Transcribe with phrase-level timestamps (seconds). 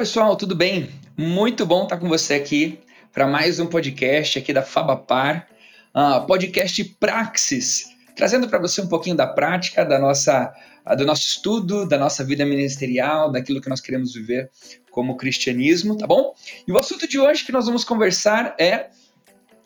[0.00, 0.88] Pessoal, tudo bem?
[1.14, 2.80] Muito bom estar com você aqui
[3.12, 5.46] para mais um podcast aqui da Fabapar,
[5.94, 7.84] uh, podcast Praxis,
[8.16, 10.54] trazendo para você um pouquinho da prática da nossa
[10.96, 14.50] do nosso estudo, da nossa vida ministerial, daquilo que nós queremos viver
[14.90, 16.32] como cristianismo, tá bom?
[16.66, 18.88] E o assunto de hoje que nós vamos conversar é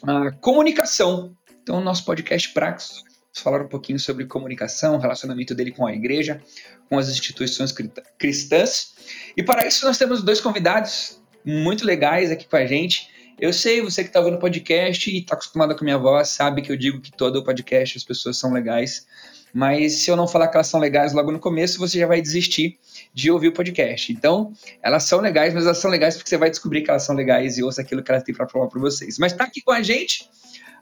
[0.03, 1.33] a comunicação.
[1.63, 3.05] Então, nosso podcast Praxis
[3.43, 6.41] falar um pouquinho sobre comunicação, relacionamento dele com a igreja,
[6.89, 7.75] com as instituições
[8.19, 8.95] cristãs.
[9.37, 13.09] E para isso nós temos dois convidados muito legais aqui com a gente.
[13.39, 16.29] Eu sei, você que está ouvindo o podcast e está acostumado com a minha voz,
[16.29, 19.07] sabe que eu digo que todo o podcast as pessoas são legais.
[19.53, 22.21] Mas se eu não falar que elas são legais logo no começo, você já vai
[22.21, 22.79] desistir
[23.13, 24.13] de ouvir o podcast.
[24.13, 27.15] Então, elas são legais, mas elas são legais porque você vai descobrir que elas são
[27.15, 29.17] legais e ouça aquilo que elas têm para falar para vocês.
[29.17, 30.29] Mas está aqui com a gente,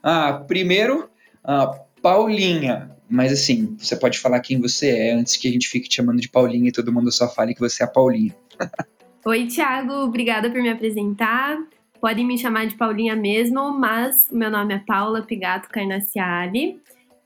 [0.01, 1.07] ah, primeiro,
[1.43, 2.91] ah, Paulinha.
[3.09, 6.21] Mas assim, você pode falar quem você é antes que a gente fique te chamando
[6.21, 8.35] de Paulinha e todo mundo só fale que você é a Paulinha.
[9.25, 11.57] Oi, Thiago, obrigada por me apresentar.
[11.99, 16.79] Podem me chamar de Paulinha mesmo, mas meu nome é Paula Pigato Carnaciali.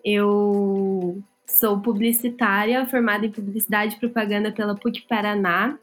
[0.05, 5.77] Eu Sou publicitária, formada em publicidade e propaganda pela PUC Paraná.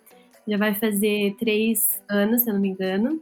[0.46, 3.20] Já vai fazer três anos, se eu não me engano.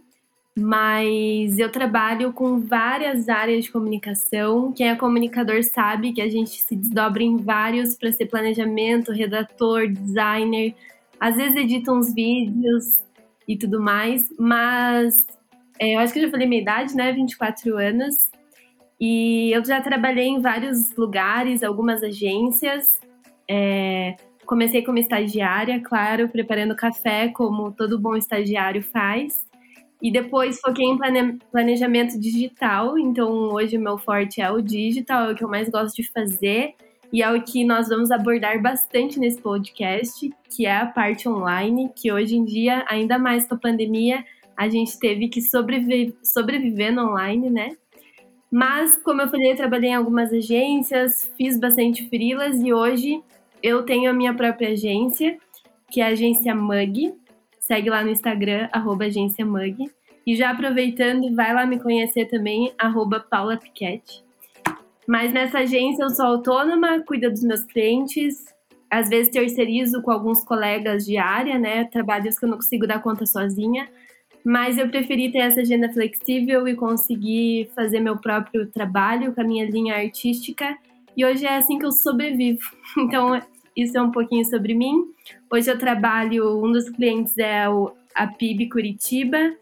[0.59, 4.71] Mas eu trabalho com várias áreas de comunicação.
[4.73, 9.89] Quem é comunicador sabe que a gente se desdobra em vários para ser planejamento, redator,
[9.89, 10.75] designer.
[11.19, 13.03] Às vezes edita uns vídeos
[13.49, 14.31] e tudo mais.
[14.39, 15.27] Mas
[15.79, 17.11] é, eu acho que eu já falei minha idade, né?
[17.13, 18.31] 24 anos.
[19.01, 23.01] E eu já trabalhei em vários lugares, algumas agências.
[23.51, 29.51] É, comecei como estagiária, claro, preparando café, como todo bom estagiário faz.
[30.03, 30.99] E depois foquei em
[31.51, 32.99] planejamento digital.
[32.99, 36.75] Então, hoje meu forte é o digital, é o que eu mais gosto de fazer.
[37.13, 41.91] E é o que nós vamos abordar bastante nesse podcast, que é a parte online,
[41.95, 44.25] que hoje em dia, ainda mais com a pandemia,
[44.57, 47.77] a gente teve que sobreviver, sobreviver no online, né?
[48.51, 53.23] Mas, como eu falei, eu trabalhei em algumas agências, fiz bastante frilas e hoje
[53.63, 55.39] eu tenho a minha própria agência,
[55.91, 57.15] que é a agência Mug.
[57.63, 59.91] Segue lá no Instagram, arroba agência Mug.
[60.27, 64.23] E já aproveitando, vai lá me conhecer também, arroba Paula Piquete.
[65.07, 68.45] Mas nessa agência eu sou autônoma, cuido dos meus clientes,
[68.91, 71.85] às vezes terceirizo com alguns colegas de área, né?
[71.85, 73.89] Trabalhos que eu não consigo dar conta sozinha.
[74.45, 79.45] Mas eu preferi ter essa agenda flexível e conseguir fazer meu próprio trabalho com a
[79.45, 80.77] minha linha artística.
[81.17, 82.61] E hoje é assim que eu sobrevivo.
[82.99, 83.41] Então,
[83.77, 85.05] isso é um pouquinho sobre mim.
[85.51, 89.55] Hoje eu trabalho, um dos clientes é o, a PIB Curitiba,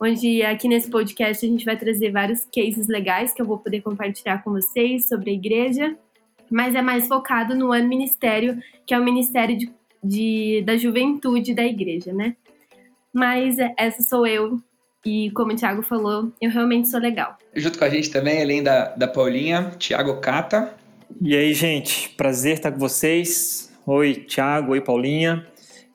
[0.00, 3.80] onde aqui nesse podcast a gente vai trazer vários cases legais que eu vou poder
[3.80, 5.96] compartilhar com vocês sobre a igreja,
[6.50, 9.72] mas é mais focado no ano ministério, que é o Ministério de,
[10.02, 12.36] de, da Juventude da igreja, né?
[13.12, 14.60] Mas essa sou eu.
[15.04, 17.38] E como o Thiago falou, eu realmente sou legal.
[17.54, 20.74] Junto com a gente também, além da, da Paulinha, Thiago Cata.
[21.20, 23.70] E aí, gente, prazer estar com vocês.
[23.86, 25.46] Oi, Thiago, oi, Paulinha.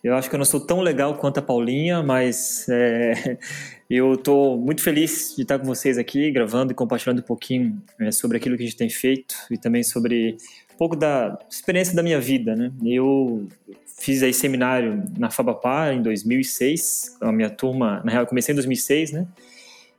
[0.03, 3.37] Eu acho que eu não sou tão legal quanto a Paulinha, mas é,
[3.89, 8.11] eu estou muito feliz de estar com vocês aqui, gravando e compartilhando um pouquinho é,
[8.11, 10.37] sobre aquilo que a gente tem feito e também sobre
[10.73, 12.55] um pouco da experiência da minha vida.
[12.55, 12.71] Né?
[12.83, 13.47] Eu
[13.99, 19.11] fiz aí seminário na Fabapar em 2006, a minha turma, na real, comecei em 2006,
[19.11, 19.27] né?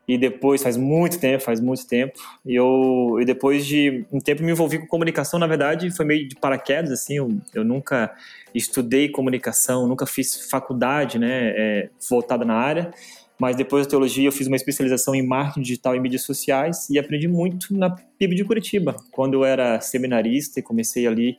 [0.07, 4.43] E depois, faz muito tempo, faz muito tempo, e eu, e depois de um tempo
[4.43, 8.13] me envolvi com comunicação, na verdade, foi meio de paraquedas, assim, eu, eu nunca
[8.53, 12.91] estudei comunicação, nunca fiz faculdade, né, é, voltada na área,
[13.39, 16.99] mas depois da teologia eu fiz uma especialização em marketing digital e mídias sociais e
[16.99, 21.39] aprendi muito na PIB de Curitiba, quando eu era seminarista e comecei ali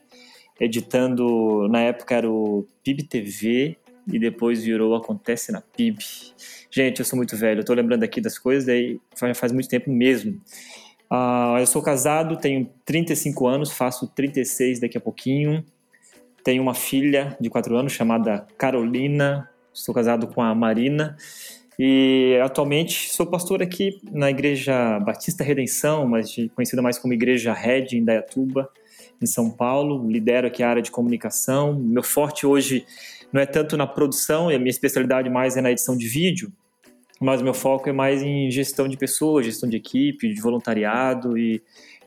[0.60, 5.98] editando, na época era o PIB TV e depois virou Acontece na PIB.
[6.70, 9.00] Gente, eu sou muito velho, eu tô lembrando aqui das coisas, daí
[9.34, 10.40] faz muito tempo mesmo.
[11.10, 15.64] Uh, eu sou casado, tenho 35 anos, faço 36 daqui a pouquinho.
[16.42, 21.16] Tenho uma filha de 4 anos chamada Carolina, estou casado com a Marina.
[21.78, 27.88] E atualmente sou pastor aqui na Igreja Batista Redenção, mas conhecida mais como Igreja Red
[27.92, 28.68] em Dayatuba,
[29.20, 30.08] em São Paulo.
[30.08, 31.74] Lidero aqui a área de comunicação.
[31.74, 32.84] Meu forte hoje
[33.34, 36.52] não é tanto na produção, e a minha especialidade mais é na edição de vídeo,
[37.20, 41.60] mas meu foco é mais em gestão de pessoas, gestão de equipe, de voluntariado e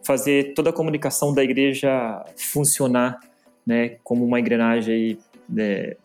[0.06, 3.19] fazer toda a comunicação da igreja funcionar,
[3.65, 5.19] né, como uma engrenagem aí,
[5.57, 5.97] é,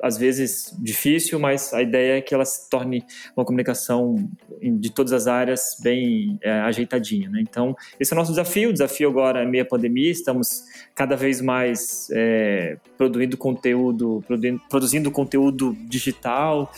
[0.00, 3.04] às vezes difícil, mas a ideia é que ela se torne
[3.36, 4.14] uma comunicação
[4.62, 7.28] de todas as áreas bem é, ajeitadinha.
[7.28, 7.40] Né?
[7.42, 8.70] Então, esse é o nosso desafio.
[8.70, 10.64] O desafio agora é meia pandemia, estamos
[10.94, 16.72] cada vez mais é, produzindo conteúdo, produzindo, produzindo conteúdo digital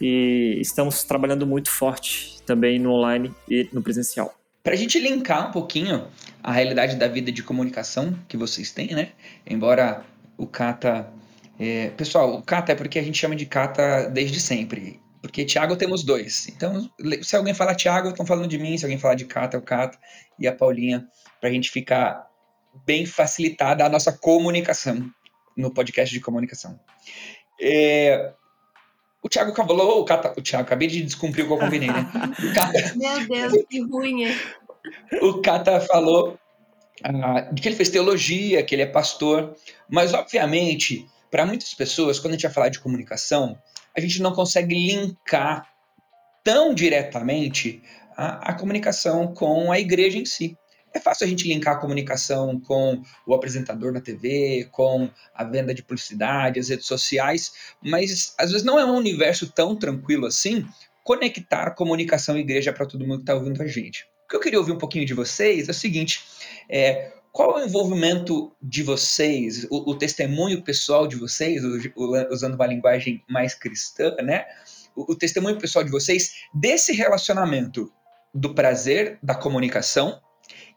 [0.00, 4.34] e estamos trabalhando muito forte também no online e no presencial.
[4.62, 6.06] Para a gente linkar um pouquinho
[6.42, 9.10] a realidade da vida de comunicação que vocês têm, né?
[9.46, 10.04] Embora
[10.36, 11.12] o Kata
[11.58, 15.00] é, pessoal, o Kata é porque a gente chama de Kata desde sempre.
[15.20, 16.48] Porque Tiago temos dois.
[16.48, 16.88] Então,
[17.22, 18.78] se alguém falar Tiago, estão falando de mim.
[18.78, 19.98] Se alguém falar de Kata, é o Kata.
[20.38, 21.08] E a Paulinha,
[21.40, 22.28] para a gente ficar
[22.86, 25.10] bem facilitada a nossa comunicação
[25.56, 26.78] no podcast de comunicação.
[27.60, 28.32] É,
[29.20, 32.08] o Thiago falou, o, Kata, o Thiago, acabei de descumprir o que eu combinei, né?
[32.94, 34.36] Meu Deus, que ruim é.
[35.20, 36.38] O Kata falou
[37.02, 39.56] ah, que ele fez teologia, que ele é pastor,
[39.88, 43.58] mas obviamente para muitas pessoas, quando a gente vai falar de comunicação,
[43.96, 45.66] a gente não consegue linkar
[46.42, 47.82] tão diretamente
[48.16, 50.56] a, a comunicação com a igreja em si.
[50.94, 55.74] É fácil a gente linkar a comunicação com o apresentador na TV, com a venda
[55.74, 57.52] de publicidade, as redes sociais,
[57.82, 60.66] mas às vezes não é um universo tão tranquilo assim
[61.04, 64.06] conectar comunicação e igreja para todo mundo que está ouvindo a gente.
[64.24, 66.22] O que eu queria ouvir um pouquinho de vocês é o seguinte:
[66.68, 72.34] é, qual é o envolvimento de vocês, o, o testemunho pessoal de vocês, o, o,
[72.34, 74.44] usando uma linguagem mais cristã, né?
[74.96, 77.92] O, testemunho pessoal de vocês desse relacionamento
[78.34, 80.20] do prazer da comunicação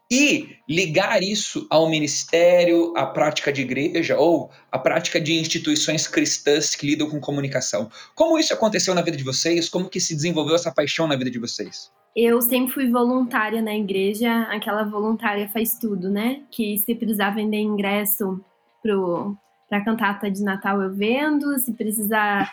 [0.08, 6.76] e ligar isso ao ministério, à prática de igreja ou à prática de instituições cristãs
[6.76, 7.90] que lidam com comunicação.
[8.14, 9.68] Como isso aconteceu na vida de vocês?
[9.68, 11.90] Como que se desenvolveu essa paixão na vida de vocês?
[12.14, 16.42] Eu sempre fui voluntária na igreja, aquela voluntária faz tudo, né?
[16.50, 18.38] Que se precisar vender ingresso
[18.82, 22.52] para a cantata de Natal eu vendo, se precisar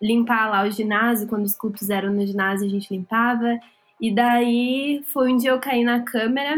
[0.00, 3.58] limpar lá o ginásio, quando os cultos eram no ginásio a gente limpava.
[3.98, 6.56] E daí foi um dia eu caí na câmera,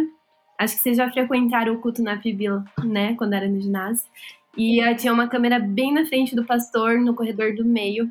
[0.58, 3.14] acho que vocês já frequentaram o culto na Pibil, né?
[3.14, 4.08] Quando era no ginásio.
[4.56, 8.10] E tinha uma câmera bem na frente do pastor, no corredor do meio.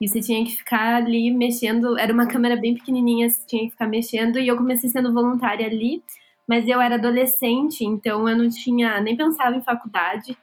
[0.00, 1.98] E você tinha que ficar ali mexendo.
[1.98, 4.38] Era uma câmera bem pequenininha, você tinha que ficar mexendo.
[4.38, 6.02] E eu comecei sendo voluntária ali,
[6.48, 10.36] mas eu era adolescente, então eu não tinha nem pensava em faculdade,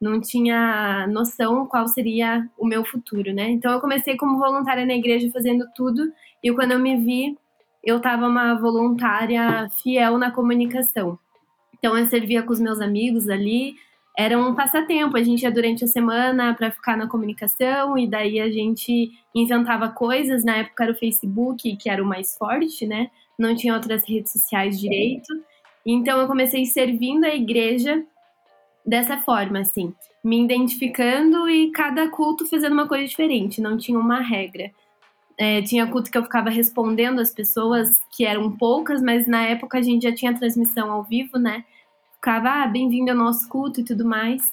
[0.00, 3.50] não tinha noção qual seria o meu futuro, né?
[3.50, 6.10] Então eu comecei como voluntária na igreja fazendo tudo.
[6.42, 7.36] E quando eu me vi,
[7.84, 11.18] eu estava uma voluntária fiel na comunicação.
[11.78, 13.74] Então eu servia com os meus amigos ali,
[14.20, 15.16] era um passatempo.
[15.16, 19.88] A gente ia durante a semana para ficar na comunicação e daí a gente inventava
[19.88, 20.44] coisas.
[20.44, 23.10] Na época era o Facebook, que era o mais forte, né?
[23.38, 25.32] Não tinha outras redes sociais direito.
[25.86, 28.04] Então eu comecei servindo a igreja
[28.84, 34.20] dessa forma, assim, me identificando e cada culto fazendo uma coisa diferente, não tinha uma
[34.20, 34.70] regra.
[35.38, 39.78] É, tinha culto que eu ficava respondendo as pessoas, que eram poucas, mas na época
[39.78, 41.64] a gente já tinha transmissão ao vivo, né?
[42.20, 44.52] Ficava, ah, bem-vindo ao nosso culto e tudo mais.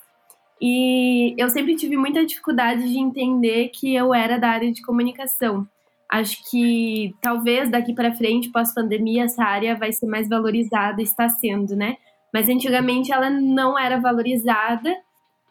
[0.60, 5.68] E eu sempre tive muita dificuldade de entender que eu era da área de comunicação.
[6.10, 11.76] Acho que talvez daqui para frente, pós-pandemia, essa área vai ser mais valorizada, está sendo,
[11.76, 11.98] né?
[12.34, 14.96] Mas antigamente ela não era valorizada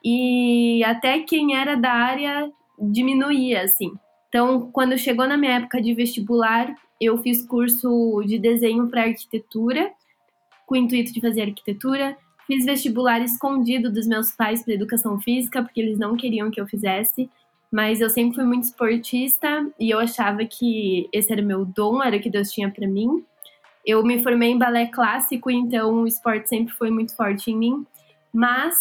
[0.02, 3.92] e até quem era da área diminuía, assim.
[4.30, 9.92] Então, quando chegou na minha época de vestibular, eu fiz curso de desenho para arquitetura
[10.66, 12.16] com o intuito de fazer arquitetura.
[12.46, 16.66] Fiz vestibular escondido dos meus pais para educação física, porque eles não queriam que eu
[16.66, 17.30] fizesse.
[17.73, 22.16] Mas eu sempre fui muito esportista e eu achava que esse era meu dom, era
[22.16, 23.25] o que Deus tinha para mim.
[23.85, 27.87] Eu me formei em balé clássico, então o esporte sempre foi muito forte em mim.
[28.32, 28.76] Mas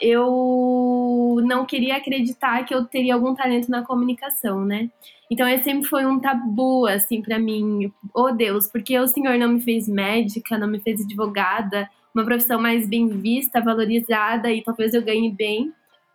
[0.00, 4.90] eu não queria acreditar que eu teria algum talento na comunicação, né?
[5.30, 7.92] Então esse sempre foi um tabu assim para mim.
[8.14, 12.60] Oh Deus, porque o Senhor não me fez médica, não me fez advogada, uma profissão
[12.60, 15.72] mais bem vista, valorizada e talvez eu ganhe bem,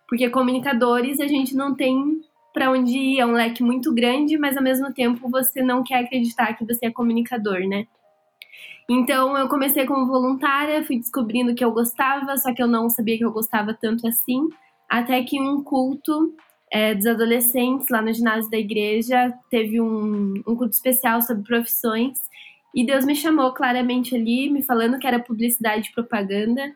[0.08, 2.22] porque comunicadores a gente não tem
[2.54, 6.04] para onde ir, é um leque muito grande, mas ao mesmo tempo você não quer
[6.04, 7.88] acreditar que você é comunicador, né?
[8.90, 13.18] Então eu comecei como voluntária, fui descobrindo que eu gostava, só que eu não sabia
[13.18, 14.48] que eu gostava tanto assim,
[14.90, 16.34] até que um culto
[16.74, 19.32] é, dos adolescentes lá no ginásio da igreja.
[19.50, 22.20] Teve um, um culto especial sobre profissões.
[22.76, 26.74] E Deus me chamou claramente ali, me falando que era publicidade e propaganda.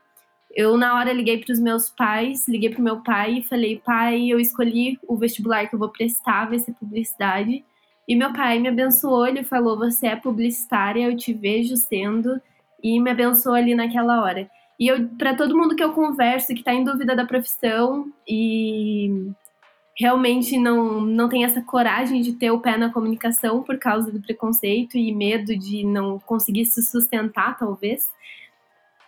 [0.56, 3.82] Eu, na hora, liguei para os meus pais, liguei para o meu pai e falei:
[3.84, 7.66] pai, eu escolhi o vestibular que eu vou prestar, vai ser publicidade.
[8.08, 12.42] E meu pai me abençoou, ele falou: Você é publicitária, eu te vejo sendo,
[12.82, 14.50] e me abençoou ali naquela hora.
[14.80, 19.32] E eu, para todo mundo que eu converso que está em dúvida da profissão e
[19.98, 24.22] realmente não, não tem essa coragem de ter o pé na comunicação por causa do
[24.22, 28.08] preconceito e medo de não conseguir se sustentar, talvez,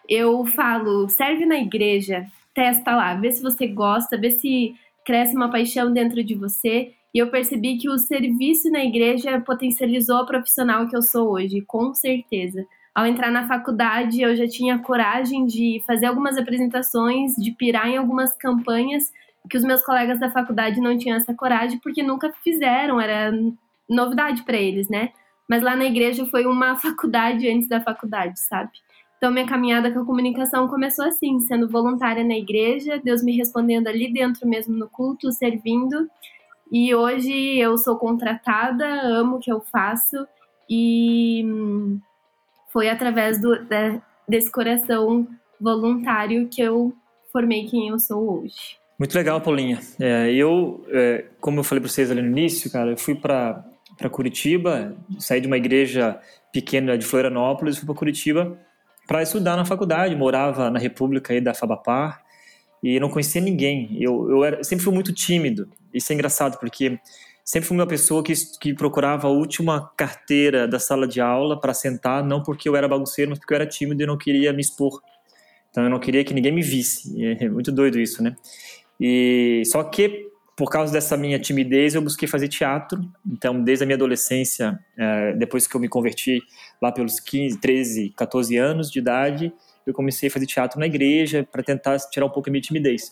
[0.07, 4.73] eu falo: serve na igreja, testa lá, vê se você gosta, vê se
[5.05, 6.93] cresce uma paixão dentro de você.
[7.13, 11.61] E eu percebi que o serviço na igreja potencializou a profissional que eu sou hoje,
[11.61, 12.65] com certeza.
[12.93, 17.97] Ao entrar na faculdade, eu já tinha coragem de fazer algumas apresentações, de pirar em
[17.97, 19.11] algumas campanhas
[19.49, 23.31] que os meus colegas da faculdade não tinham essa coragem porque nunca fizeram, era
[23.89, 25.09] novidade para eles, né?
[25.49, 28.71] Mas lá na igreja foi uma faculdade antes da faculdade, sabe?
[29.17, 33.87] Então, minha caminhada com a comunicação começou assim, sendo voluntária na igreja, Deus me respondendo
[33.87, 36.09] ali dentro mesmo no culto, servindo.
[36.71, 40.27] E hoje eu sou contratada, amo o que eu faço
[40.69, 41.99] e hum,
[42.71, 43.57] foi através do,
[44.27, 45.27] desse coração
[45.59, 46.93] voluntário que eu
[47.31, 48.77] formei quem eu sou hoje.
[48.97, 49.79] Muito legal, Paulinha.
[49.99, 53.63] É, eu, é, como eu falei para vocês ali no início, cara, eu fui para
[54.11, 56.19] Curitiba, saí de uma igreja
[56.51, 58.57] pequena de Florianópolis, fui para Curitiba
[59.07, 60.15] para estudar na faculdade.
[60.15, 62.21] Morava na República aí da Fabapar
[62.83, 63.97] e não conhecia ninguém.
[63.99, 65.67] Eu, eu era, sempre fui muito tímido.
[65.93, 66.99] Isso é engraçado, porque
[67.43, 71.73] sempre fui uma pessoa que, que procurava a última carteira da sala de aula para
[71.73, 74.61] sentar, não porque eu era bagunceiro, mas porque eu era tímido e não queria me
[74.61, 75.01] expor.
[75.69, 77.15] Então eu não queria que ninguém me visse.
[77.23, 78.35] É muito doido isso, né?
[78.99, 80.29] E só que
[80.59, 82.99] por causa dessa minha timidez, eu busquei fazer teatro.
[83.25, 86.43] Então, desde a minha adolescência, é, depois que eu me converti
[86.81, 89.53] lá pelos 15, 13, 14 anos de idade,
[89.87, 93.09] eu comecei a fazer teatro na igreja para tentar tirar um pouco a minha timidez.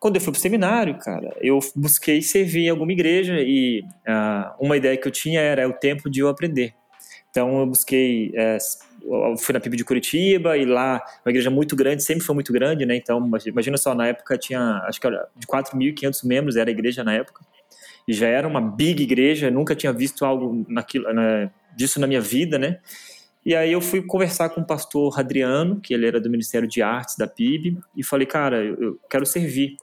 [0.00, 4.54] Quando eu fui para o seminário, cara, eu busquei servir em alguma igreja e uh,
[4.64, 6.72] uma ideia que eu tinha era o tempo de eu aprender.
[7.30, 8.58] Então eu busquei, é,
[9.02, 12.52] eu fui na PIB de Curitiba e lá, uma igreja muito grande, sempre foi muito
[12.52, 12.96] grande, né?
[12.96, 17.02] Então imagina só, na época tinha, acho que era de 4.500 membros, era a igreja
[17.02, 17.44] na época.
[18.06, 22.20] E já era uma big igreja, nunca tinha visto algo naquilo, né, disso na minha
[22.20, 22.78] vida, né?
[23.44, 26.82] E aí eu fui conversar com o pastor Adriano, que ele era do Ministério de
[26.82, 29.76] Artes da PIB, e falei, cara, eu quero servir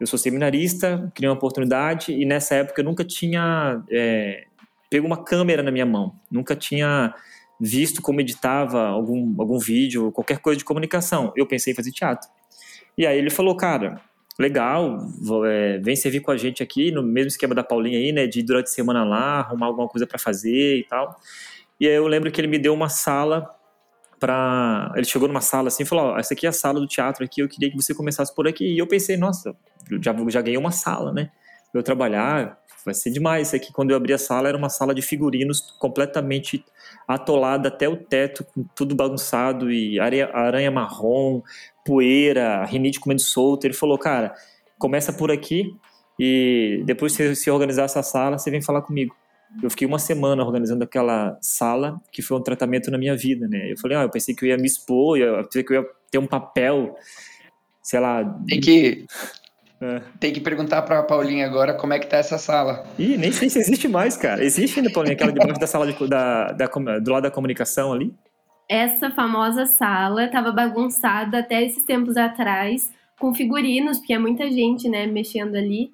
[0.00, 4.44] eu sou seminarista, criei uma oportunidade e nessa época eu nunca tinha é,
[4.88, 7.14] pego uma câmera na minha mão, nunca tinha
[7.60, 11.30] visto como editava algum, algum vídeo, qualquer coisa de comunicação.
[11.36, 12.28] Eu pensei em fazer teatro.
[12.96, 14.00] E aí ele falou, cara,
[14.38, 14.98] legal,
[15.44, 18.42] é, vem servir com a gente aqui no mesmo esquema da Paulinha aí, né, de
[18.42, 21.14] durante a semana lá, arrumar alguma coisa para fazer e tal.
[21.78, 23.48] E aí eu lembro que ele me deu uma sala
[24.20, 26.86] para ele chegou numa sala assim e falou: oh, essa aqui é a sala do
[26.86, 28.64] teatro aqui, eu queria que você começasse por aqui.
[28.64, 29.56] E eu pensei, nossa,
[30.00, 31.30] já, já ganhei uma sala, né?
[31.72, 33.48] Eu trabalhar, vai ser demais.
[33.48, 36.64] Isso aqui, quando eu abri a sala, era uma sala de figurinos completamente
[37.08, 41.42] atolada até o teto, com tudo bagunçado e areia, aranha marrom,
[41.84, 43.64] poeira, rinite comendo solto.
[43.66, 44.34] Ele falou, cara,
[44.78, 45.74] começa por aqui
[46.18, 49.14] e depois você se organizar essa sala, você vem falar comigo.
[49.62, 53.72] Eu fiquei uma semana organizando aquela sala, que foi um tratamento na minha vida, né?
[53.72, 55.88] Eu falei, ah, eu pensei que eu ia me expor, eu pensei que eu ia
[56.10, 56.94] ter um papel,
[57.82, 58.24] sei lá...
[58.46, 59.06] Tem que
[59.82, 60.02] é.
[60.18, 62.84] Tem que perguntar para a Paulinha agora como é que tá essa sala.
[62.98, 64.44] Ih, nem sei se existe mais, cara.
[64.44, 68.14] Existe ainda, Paulinha, aquela debaixo da sala de, da, da, do lado da comunicação ali?
[68.68, 74.86] Essa famosa sala estava bagunçada até esses tempos atrás, com figurinos, porque é muita gente,
[74.86, 75.90] né, mexendo ali.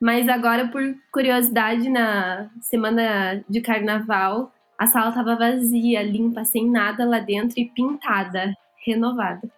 [0.00, 7.04] Mas agora, por curiosidade, na semana de carnaval, a sala estava vazia, limpa, sem nada
[7.04, 8.54] lá dentro e pintada,
[8.86, 9.48] renovada.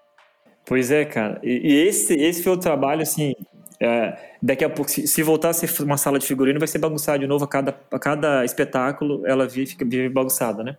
[0.64, 1.40] Pois é, cara.
[1.42, 3.34] E, esse, esse foi o trabalho, assim,
[3.80, 6.78] é, daqui a pouco, se, se voltar a ser uma sala de figurino, vai ser
[6.78, 10.76] bagunçado de novo a cada, a cada espetáculo, ela fica, bagunçada, né?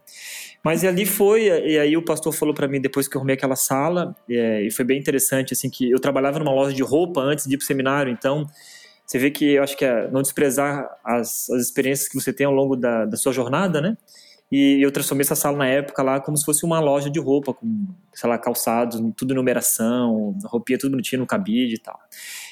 [0.63, 3.55] Mas ali foi, e aí o pastor falou para mim depois que eu arrumei aquela
[3.55, 7.45] sala, é, e foi bem interessante, assim, que eu trabalhava numa loja de roupa antes
[7.45, 8.45] de ir pro seminário, então
[9.09, 12.45] você vê que eu acho que é não desprezar as, as experiências que você tem
[12.45, 13.97] ao longo da, da sua jornada, né?
[14.51, 17.51] E eu transformei essa sala na época lá como se fosse uma loja de roupa,
[17.51, 21.99] com, sei lá, calçados, tudo numeração, roupinha tudo bonitinho no cabide e tal.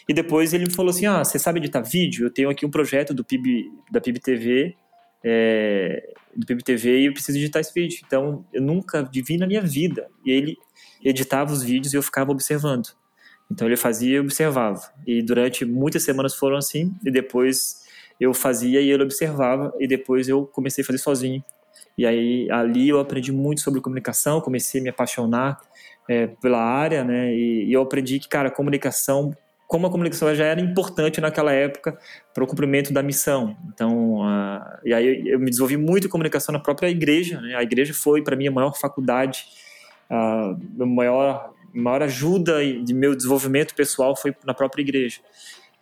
[0.09, 2.25] E depois ele me falou assim: Ah, você sabe editar vídeo?
[2.25, 4.75] Eu tenho aqui um projeto do PIB, da PIB TV,
[5.23, 7.99] é, do PIB TV e eu preciso editar esse vídeo.
[8.03, 10.07] Então eu nunca vi na minha vida.
[10.25, 10.57] E ele
[11.03, 12.89] editava os vídeos e eu ficava observando.
[13.51, 14.81] Então ele fazia e observava.
[15.05, 17.85] E durante muitas semanas foram assim, e depois
[18.19, 21.43] eu fazia e ele observava, e depois eu comecei a fazer sozinho.
[21.97, 25.59] E aí ali eu aprendi muito sobre comunicação, comecei a me apaixonar
[26.07, 27.33] é, pela área, né?
[27.33, 29.35] E, e, eu aprendi que, cara, comunicação,
[29.67, 31.97] como a comunicação já era importante naquela época
[32.33, 33.57] para o cumprimento da missão.
[33.73, 34.21] Então,
[34.85, 37.41] e aí eu me desenvolvi muito em comunicação na própria igreja.
[37.41, 37.55] Né?
[37.55, 39.45] A igreja foi para mim a maior faculdade,
[40.09, 45.19] a maior maior ajuda de meu desenvolvimento pessoal foi na própria igreja.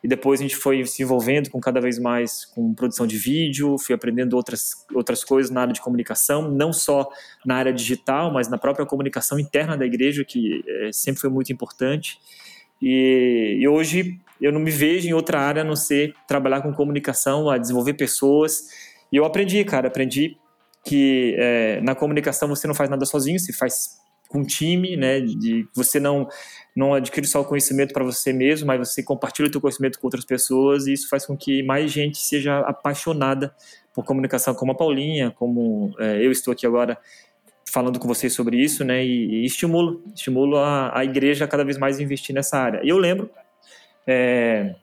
[0.05, 3.75] E depois a gente foi se envolvendo com cada vez mais com produção de vídeo,
[3.79, 7.09] fui aprendendo outras, outras coisas na área de comunicação, não só
[7.43, 11.51] na área digital, mas na própria comunicação interna da igreja, que é, sempre foi muito
[11.51, 12.19] importante.
[12.79, 16.71] E, e, hoje eu não me vejo em outra área a não ser trabalhar com
[16.71, 18.67] comunicação, a desenvolver pessoas.
[19.11, 20.37] E eu aprendi, cara, aprendi
[20.83, 23.97] que é, na comunicação você não faz nada sozinho, você faz
[24.35, 25.21] com time, né?
[25.21, 26.27] De você não
[26.75, 30.07] não adquire só o conhecimento para você mesmo, mas você compartilha o seu conhecimento com
[30.07, 33.55] outras pessoas e isso faz com que mais gente seja apaixonada
[33.93, 36.97] por comunicação, como a Paulinha, como é, eu estou aqui agora
[37.65, 39.05] falando com vocês sobre isso, né?
[39.05, 42.81] E, e estimulo, estimulo a, a igreja a cada vez mais investir nessa área.
[42.83, 43.29] E eu lembro,
[44.05, 44.75] é,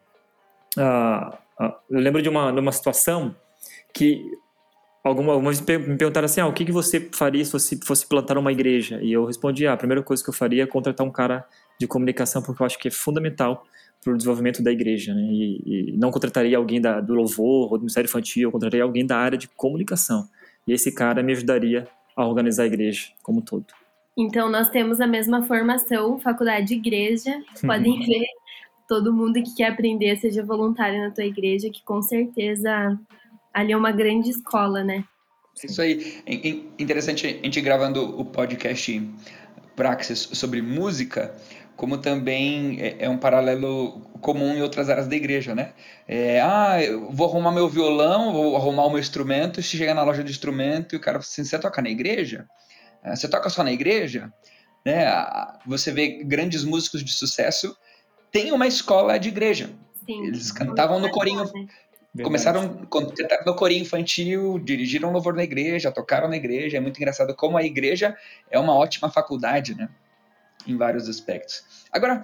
[0.79, 3.37] a, a, eu lembro de uma, de uma situação
[3.93, 4.25] que
[5.05, 8.39] Alguma, algumas me perguntaram assim, ah, o que, que você faria se você fosse plantar
[8.39, 9.01] uma igreja?
[9.03, 11.45] E eu respondi, ah, a primeira coisa que eu faria é contratar um cara
[11.79, 13.65] de comunicação, porque eu acho que é fundamental
[14.03, 15.23] para o desenvolvimento da igreja, né?
[15.23, 19.05] E, e não contrataria alguém da, do louvor ou do ministério infantil, eu contrataria alguém
[19.05, 20.29] da área de comunicação.
[20.67, 23.67] E esse cara me ajudaria a organizar a igreja como um todo.
[24.17, 27.43] Então, nós temos a mesma formação, faculdade de igreja.
[27.65, 28.27] Podem ver
[28.87, 32.99] todo mundo que quer aprender, seja voluntário na tua igreja, que com certeza
[33.53, 35.05] ali é uma grande escola, né?
[35.63, 36.23] Isso aí.
[36.79, 39.11] Interessante a gente gravando o podcast
[39.77, 41.35] Praxis sobre música,
[41.77, 45.73] como também é, é um paralelo comum em outras áreas da igreja, né?
[46.07, 50.03] É, ah, eu vou arrumar meu violão, vou arrumar o meu instrumento, se chega na
[50.03, 52.47] loja de instrumento e o cara fala assim, você toca na igreja?
[53.03, 54.33] É, você toca só na igreja?
[54.85, 55.05] Né?
[55.67, 57.77] Você vê grandes músicos de sucesso,
[58.31, 59.71] tem uma escola de igreja.
[60.07, 61.67] Sim, Eles cantavam no corinho, né?
[62.15, 62.25] Verdade.
[62.25, 62.89] Começaram
[63.47, 66.77] no corinho infantil, dirigiram louvor na igreja, tocaram na igreja.
[66.77, 68.17] É muito engraçado como a igreja
[68.51, 69.89] é uma ótima faculdade, né?
[70.67, 71.65] Em vários aspectos.
[71.91, 72.23] Agora,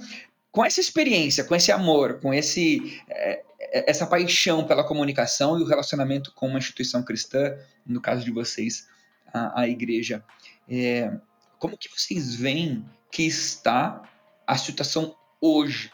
[0.52, 5.66] com essa experiência, com esse amor, com esse é, essa paixão pela comunicação e o
[5.66, 8.88] relacionamento com uma instituição cristã, no caso de vocês,
[9.32, 10.24] a, a igreja,
[10.68, 11.12] é,
[11.58, 14.02] como que vocês veem que está
[14.46, 15.90] a situação hoje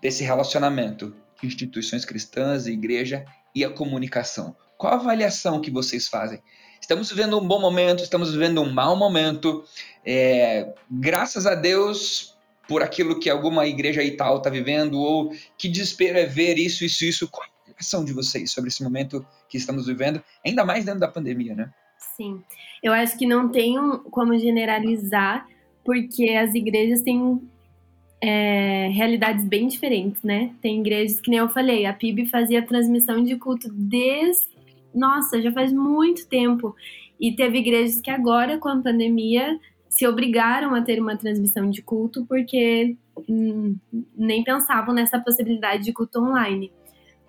[0.00, 3.24] desse relacionamento instituições cristãs, igreja
[3.54, 4.56] e a comunicação.
[4.76, 6.40] Qual a avaliação que vocês fazem?
[6.80, 9.64] Estamos vivendo um bom momento, estamos vivendo um mau momento.
[10.04, 12.36] É, graças a Deus
[12.68, 16.84] por aquilo que alguma igreja e tal está vivendo, ou que desespero é ver isso,
[16.84, 17.28] isso, isso.
[17.28, 21.08] Qual a avaliação de vocês sobre esse momento que estamos vivendo, ainda mais dentro da
[21.08, 21.70] pandemia, né?
[22.16, 22.42] Sim,
[22.82, 23.76] eu acho que não tem
[24.10, 25.46] como generalizar,
[25.84, 27.40] porque as igrejas têm
[28.20, 30.52] é, realidades bem diferentes, né?
[30.60, 34.48] Tem igrejas que nem eu falei, a PIB fazia transmissão de culto desde.
[34.94, 36.74] Nossa, já faz muito tempo.
[37.20, 41.82] E teve igrejas que agora, com a pandemia, se obrigaram a ter uma transmissão de
[41.82, 42.96] culto porque
[43.28, 43.76] hum,
[44.16, 46.72] nem pensavam nessa possibilidade de culto online.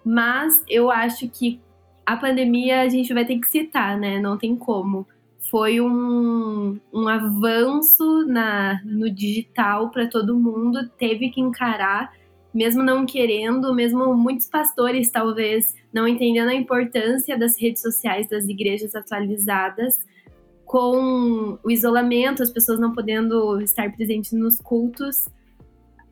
[0.06, 1.60] Mas eu acho que
[2.06, 4.20] a pandemia a gente vai ter que citar, né?
[4.20, 5.08] Não tem como
[5.40, 12.14] foi um, um avanço na, no digital para todo mundo, teve que encarar,
[12.54, 18.48] mesmo não querendo, mesmo muitos pastores talvez não entendendo a importância das redes sociais, das
[18.48, 20.00] igrejas atualizadas,
[20.66, 25.28] com o isolamento, as pessoas não podendo estar presentes nos cultos,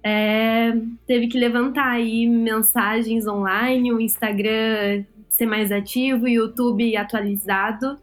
[0.01, 0.73] é,
[1.05, 7.99] teve que levantar aí mensagens online, o Instagram ser mais ativo, o YouTube atualizado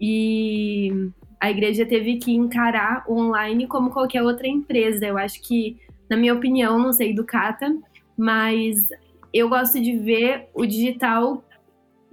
[0.00, 5.06] e a igreja teve que encarar o online como qualquer outra empresa.
[5.06, 5.76] Eu acho que,
[6.08, 7.76] na minha opinião, não sei do Cata,
[8.16, 8.88] mas
[9.32, 11.44] eu gosto de ver o digital,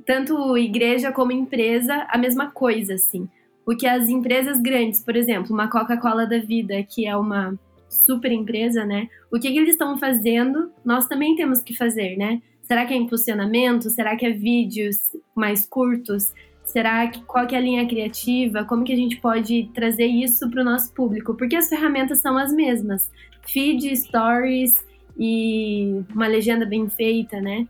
[0.06, 3.28] tanto igreja como empresa, a mesma coisa, assim.
[3.66, 7.58] Porque as empresas grandes, por exemplo, uma Coca-Cola da vida, que é uma
[7.90, 9.08] super empresa, né?
[9.32, 12.42] O que, que eles estão fazendo, nós também temos que fazer, né?
[12.62, 13.90] Será que é impulsionamento?
[13.90, 16.32] Será que é vídeos mais curtos?
[16.66, 18.66] Será que qual que é a linha criativa?
[18.66, 21.36] Como que a gente pode trazer isso para o nosso público?
[21.36, 23.10] Porque as ferramentas são as mesmas.
[23.48, 24.76] Feed, stories
[25.18, 27.68] e uma legenda bem feita, né?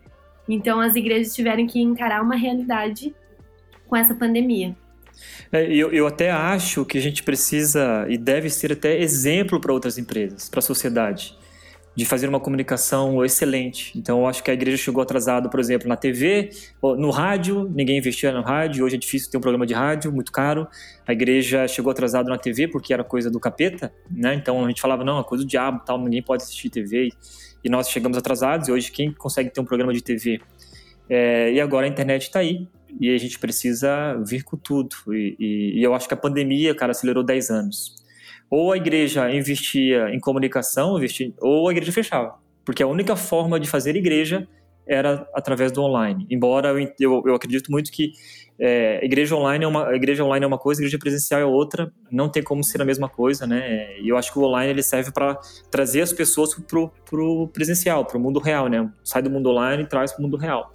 [0.48, 3.14] Então as igrejas tiveram que encarar uma realidade
[3.88, 4.76] com essa pandemia.
[5.52, 9.74] É, eu, eu até acho que a gente precisa e deve ser até exemplo para
[9.74, 11.38] outras empresas, para a sociedade.
[11.96, 13.98] De fazer uma comunicação excelente.
[13.98, 16.50] Então, eu acho que a igreja chegou atrasada, por exemplo, na TV,
[16.82, 20.32] no rádio, ninguém investia no rádio, hoje é difícil ter um programa de rádio, muito
[20.32, 20.68] caro.
[21.08, 24.34] A igreja chegou atrasada na TV porque era coisa do capeta, né?
[24.34, 27.10] Então, a gente falava, não, é coisa do diabo, tal, ninguém pode assistir TV.
[27.64, 30.42] E nós chegamos atrasados, e hoje quem consegue ter um programa de TV?
[31.10, 32.68] É, e agora a internet está aí,
[33.00, 34.96] e a gente precisa vir com tudo.
[35.14, 38.05] E, e, e eu acho que a pandemia, cara, acelerou 10 anos
[38.50, 42.36] ou a igreja investia em comunicação, investia, ou a igreja fechava.
[42.64, 44.48] Porque a única forma de fazer igreja
[44.88, 46.28] era através do online.
[46.30, 48.12] Embora eu, eu, eu acredito muito que
[48.58, 51.92] é, igreja online é uma igreja online é uma coisa, igreja presencial é outra.
[52.12, 54.00] Não tem como ser a mesma coisa, né?
[54.00, 58.06] E eu acho que o online ele serve para trazer as pessoas pro, pro presencial,
[58.06, 58.90] pro mundo real, né?
[59.04, 60.74] Sai do mundo online e traz para o mundo real.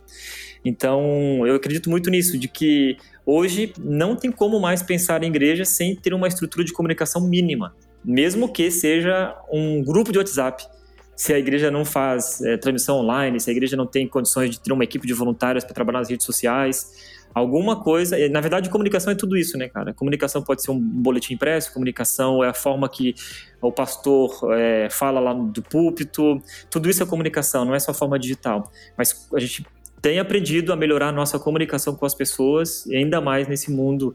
[0.64, 2.96] Então, eu acredito muito nisso, de que
[3.31, 7.75] hoje não tem como mais pensar em igreja sem ter uma estrutura de comunicação mínima,
[8.05, 10.66] mesmo que seja um grupo de WhatsApp.
[11.14, 14.59] Se a igreja não faz é, transmissão online, se a igreja não tem condições de
[14.59, 18.16] ter uma equipe de voluntários para trabalhar nas redes sociais, alguma coisa.
[18.31, 19.93] Na verdade, comunicação é tudo isso, né, cara?
[19.93, 23.14] Comunicação pode ser um boletim impresso, comunicação é a forma que
[23.61, 26.43] o pastor é, fala lá do púlpito.
[26.71, 28.71] Tudo isso é comunicação, não é só forma digital.
[28.97, 29.64] Mas a gente
[30.00, 34.14] tem aprendido a melhorar a nossa comunicação com as pessoas, ainda mais nesse mundo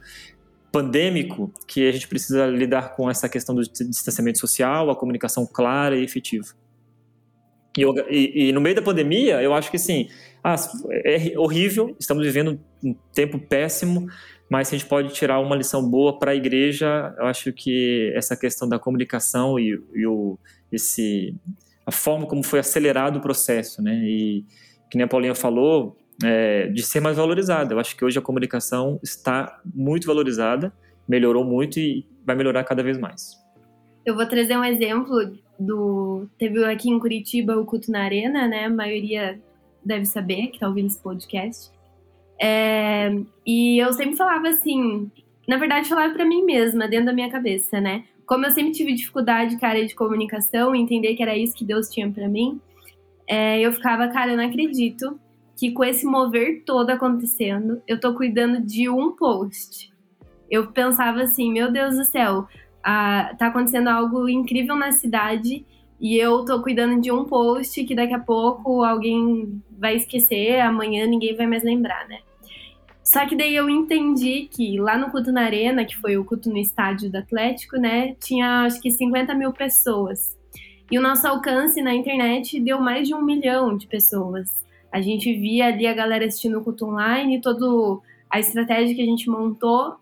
[0.72, 5.96] pandêmico, que a gente precisa lidar com essa questão do distanciamento social, a comunicação clara
[5.96, 6.48] e efetiva.
[7.78, 10.10] E, eu, e, e no meio da pandemia, eu acho que sim,
[10.44, 10.56] ah,
[10.92, 14.08] é horrível, estamos vivendo um tempo péssimo,
[14.50, 18.12] mas se a gente pode tirar uma lição boa para a igreja, eu acho que
[18.16, 20.38] essa questão da comunicação e, e o,
[20.72, 21.36] esse,
[21.86, 23.96] a forma como foi acelerado o processo, né?
[24.04, 24.46] E,
[24.90, 27.74] que nem a Paulinha falou, é, de ser mais valorizada.
[27.74, 30.74] Eu acho que hoje a comunicação está muito valorizada,
[31.08, 33.34] melhorou muito e vai melhorar cada vez mais.
[34.06, 36.28] Eu vou trazer um exemplo do.
[36.38, 38.66] Teve aqui em Curitiba o Culto na Arena, né?
[38.66, 39.40] A maioria
[39.84, 41.72] deve saber que tá ouvindo esse podcast.
[42.40, 45.10] É, e eu sempre falava assim,
[45.48, 48.04] na verdade, falava para mim mesma, dentro da minha cabeça, né?
[48.26, 52.10] Como eu sempre tive dificuldade, cara, de comunicação, entender que era isso que Deus tinha
[52.10, 52.60] para mim,
[53.28, 55.20] é, eu ficava, cara, eu não acredito
[55.56, 59.94] que com esse mover todo acontecendo, eu tô cuidando de um post.
[60.50, 62.48] Eu pensava assim, meu Deus do céu,
[62.84, 65.66] ah, tá acontecendo algo incrível na cidade
[66.00, 71.08] e eu tô cuidando de um post que daqui a pouco alguém vai esquecer, amanhã
[71.08, 72.20] ninguém vai mais lembrar, né?
[73.04, 76.50] Só que daí eu entendi que lá no culto na arena, que foi o culto
[76.50, 80.36] no estádio do Atlético, né, tinha acho que 50 mil pessoas.
[80.92, 84.64] E o nosso alcance na internet deu mais de um milhão de pessoas.
[84.92, 87.66] A gente via ali a galera assistindo o culto online, toda
[88.30, 89.96] a estratégia que a gente montou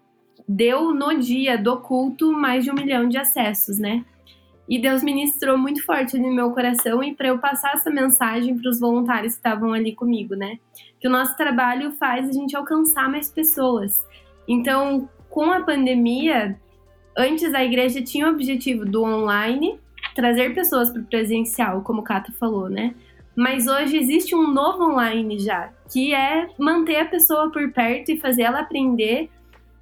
[0.48, 4.04] deu no dia do culto mais de um milhão de acessos, né?
[4.68, 8.70] E Deus ministrou muito forte no meu coração e para eu passar essa mensagem para
[8.70, 10.58] os voluntários que estavam ali comigo, né?
[11.00, 13.94] Que o nosso trabalho faz a gente alcançar mais pessoas.
[14.48, 16.58] Então, com a pandemia,
[17.18, 19.80] antes a igreja tinha o objetivo do online,
[20.14, 22.94] trazer pessoas para o presencial, como o Cata falou, né?
[23.36, 28.20] Mas hoje existe um novo online já, que é manter a pessoa por perto e
[28.20, 29.30] fazer ela aprender,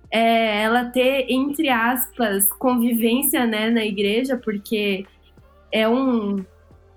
[0.09, 5.05] é, ela ter, entre aspas, convivência né, na igreja, porque
[5.71, 6.45] é um,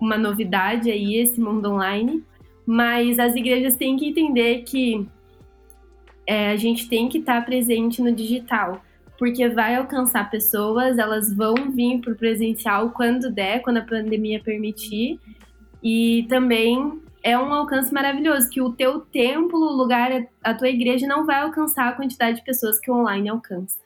[0.01, 2.23] uma novidade aí esse mundo online.
[2.67, 5.07] Mas as igrejas têm que entender que
[6.27, 8.83] é, a gente tem que estar tá presente no digital
[9.19, 14.41] porque vai alcançar pessoas, elas vão vir para o presencial quando der, quando a pandemia
[14.43, 15.21] permitir.
[15.83, 21.07] E também é um alcance maravilhoso, que o teu templo, o lugar, a tua igreja
[21.07, 23.79] não vai alcançar a quantidade de pessoas que o online alcança.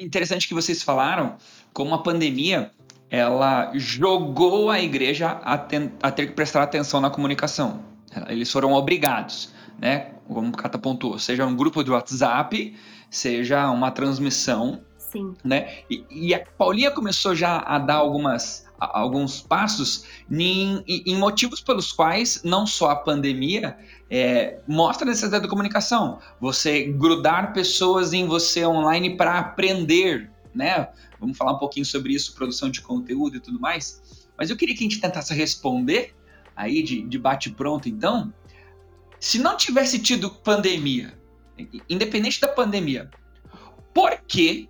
[0.00, 1.36] Interessante que vocês falaram
[1.72, 2.70] como a pandemia
[3.12, 7.84] ela jogou a igreja a, ten, a ter que prestar atenção na comunicação.
[8.26, 10.12] Eles foram obrigados, né?
[10.26, 12.74] Como o Cata apontou, seja um grupo de WhatsApp,
[13.12, 14.80] seja uma transmissão.
[14.96, 15.34] Sim.
[15.44, 15.80] Né?
[15.90, 21.60] E, e a Paulinha começou já a dar algumas, a, alguns passos em, em, motivos
[21.60, 23.76] pelos quais não só a pandemia
[24.10, 26.18] é, mostra a necessidade da comunicação.
[26.40, 30.88] Você grudar pessoas em você online para aprender, né?
[31.20, 34.02] Vamos falar um pouquinho sobre isso, produção de conteúdo e tudo mais.
[34.36, 36.14] Mas eu queria que a gente tentasse responder
[36.56, 38.32] aí de, de bate-pronto, então.
[39.20, 41.21] Se não tivesse tido pandemia,
[41.88, 43.10] independente da pandemia,
[43.94, 44.68] por que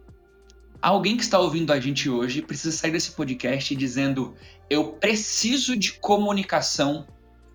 [0.81, 4.35] alguém que está ouvindo a gente hoje precisa sair desse podcast dizendo
[4.69, 7.07] eu preciso de comunicação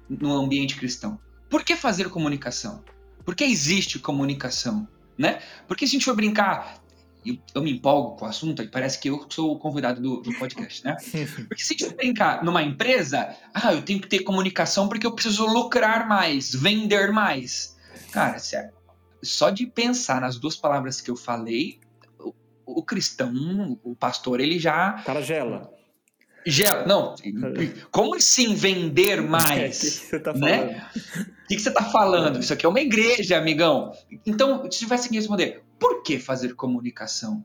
[0.09, 1.19] no ambiente cristão?
[1.49, 2.83] Por que fazer comunicação?
[3.25, 4.87] Por que existe comunicação?
[5.17, 5.41] Né?
[5.67, 6.81] Porque se a gente for brincar,
[7.25, 10.21] eu, eu, me empolgo com o assunto e parece que eu sou o convidado do,
[10.21, 10.95] do podcast, né?
[11.47, 15.11] Porque se a gente brincar numa empresa, ah, eu tenho que ter comunicação porque eu
[15.11, 17.75] preciso lucrar mais, vender mais.
[18.11, 18.71] Cara, sério,
[19.23, 21.79] só de pensar nas duas palavras que eu falei,
[22.19, 22.33] o,
[22.65, 24.97] o cristão, o pastor, ele já.
[25.01, 25.77] O cara gela.
[26.45, 27.13] Gela, não.
[27.91, 30.07] Como assim vender mais?
[30.07, 30.57] O que, você tá né?
[30.57, 31.27] falando?
[31.43, 32.39] O que, você está falando?
[32.39, 33.91] Isso aqui é uma igreja, amigão.
[34.25, 37.43] Então, se tivesse que responder, por que fazer comunicação?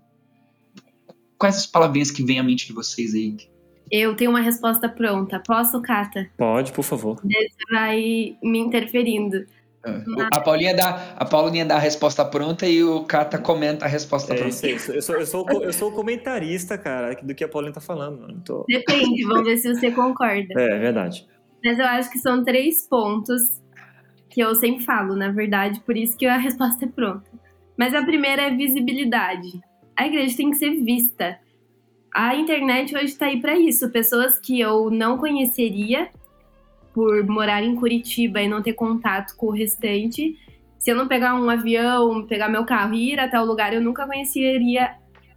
[1.39, 3.37] Quais as palavrinhas que vêm à mente de vocês aí?
[3.91, 5.43] Eu tenho uma resposta pronta.
[5.45, 6.31] Posso, Cata?
[6.37, 7.21] Pode, por favor.
[7.23, 9.45] Você vai me interferindo.
[10.31, 14.33] A Paulinha, dá, a Paulinha dá a resposta pronta e o Cata comenta a resposta
[14.33, 14.51] é, pronta.
[14.51, 14.93] Isso, isso.
[14.93, 18.41] Eu, sou, eu, sou, eu sou o comentarista, cara, do que a Paulinha tá falando.
[18.45, 18.65] Tô...
[18.69, 20.55] Depende, vamos ver se você concorda.
[20.57, 21.27] É, é verdade.
[21.65, 23.61] Mas eu acho que são três pontos
[24.31, 27.31] que eu sempre falo, na verdade, por isso que a resposta é pronta.
[27.77, 29.61] Mas a primeira é visibilidade.
[29.97, 31.39] A igreja tem que ser vista.
[32.15, 33.91] A internet hoje está aí para isso.
[33.91, 36.09] Pessoas que eu não conheceria
[36.93, 40.37] por morar em Curitiba e não ter contato com o restante,
[40.79, 43.81] se eu não pegar um avião, pegar meu carro e ir até o lugar, eu
[43.81, 44.97] nunca conheceria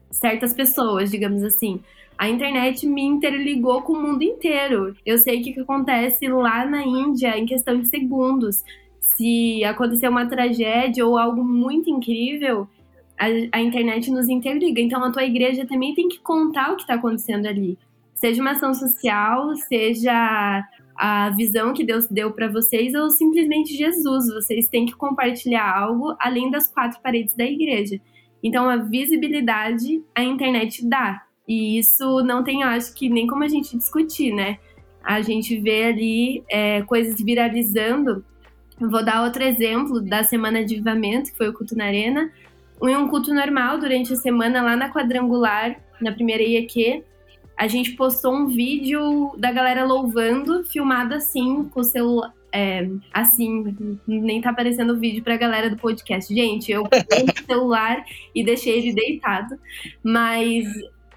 [0.09, 1.79] certas pessoas, digamos assim.
[2.17, 4.95] A internet me interligou com o mundo inteiro.
[5.05, 8.63] Eu sei o que, acontece lá na Índia em questão de segundos.
[8.99, 12.67] Se acontecer uma tragédia ou algo muito incrível,
[13.15, 14.81] a, a internet nos interliga.
[14.81, 17.77] Então a tua igreja também tem que contar o que está acontecendo ali.
[18.15, 20.63] Seja uma ação social, seja
[20.95, 24.34] a visão que Deus deu para vocês ou simplesmente Jesus.
[24.34, 27.99] Vocês têm que compartilhar algo além das quatro paredes da igreja.
[28.41, 31.23] Então, a visibilidade a internet dá.
[31.47, 34.58] E isso não tem, acho que nem como a gente discutir, né?
[35.03, 38.25] A gente vê ali é, coisas viralizando.
[38.79, 42.31] Vou dar outro exemplo da semana de avivamento, que foi o culto na arena.
[42.81, 47.03] Em um culto normal, durante a semana, lá na quadrangular, na primeira IEQ,
[47.57, 52.33] a gente postou um vídeo da galera louvando, filmado assim, com o celular.
[52.51, 56.33] É, assim, nem tá aparecendo o vídeo pra galera do podcast.
[56.33, 59.59] Gente, eu peguei o celular e deixei ele deitado,
[60.01, 60.65] mas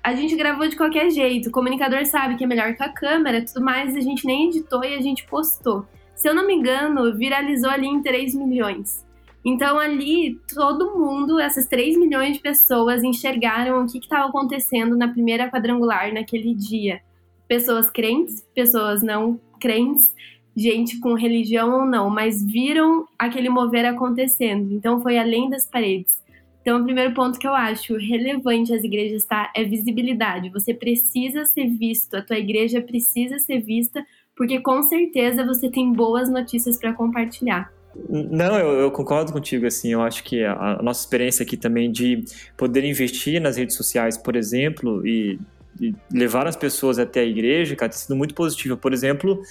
[0.02, 1.48] a gente gravou de qualquer jeito.
[1.48, 4.84] O comunicador sabe que é melhor que a câmera tudo mais, a gente nem editou
[4.84, 5.86] e a gente postou.
[6.14, 9.06] Se eu não me engano, viralizou ali em 3 milhões.
[9.48, 15.08] Então ali todo mundo, essas 3 milhões de pessoas enxergaram o que estava acontecendo na
[15.08, 17.00] primeira quadrangular naquele dia.
[17.48, 20.14] Pessoas crentes, pessoas não crentes,
[20.54, 24.70] gente com religião ou não, mas viram aquele mover acontecendo.
[24.74, 26.22] Então foi além das paredes.
[26.60, 30.50] Então, o primeiro ponto que eu acho relevante as igrejas tá é visibilidade.
[30.50, 34.04] Você precisa ser visto, a tua igreja precisa ser vista,
[34.36, 37.72] porque com certeza você tem boas notícias para compartilhar.
[38.08, 41.90] Não, eu, eu, concordo contigo, assim, eu acho que a, a, nossa experiência aqui também
[41.90, 42.24] de
[42.56, 45.38] poder investir nas redes sociais, por exemplo, e,
[45.80, 48.76] e levar as pessoas até a igreja, cara, tem sido muito positiva.
[48.76, 49.42] Por exemplo,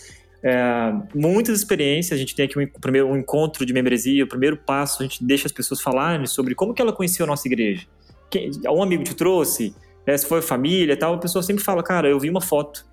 [0.41, 4.57] é, muitas experiências, a gente tem aqui um, primeiro, um encontro de membresia, o primeiro
[4.57, 7.85] passo, a gente deixa as pessoas falarem sobre como que ela conheceu a nossa igreja.
[8.29, 11.83] Quem, um amigo te trouxe, é, se foi família e tal, a pessoa sempre fala,
[11.83, 12.85] cara, eu vi uma foto,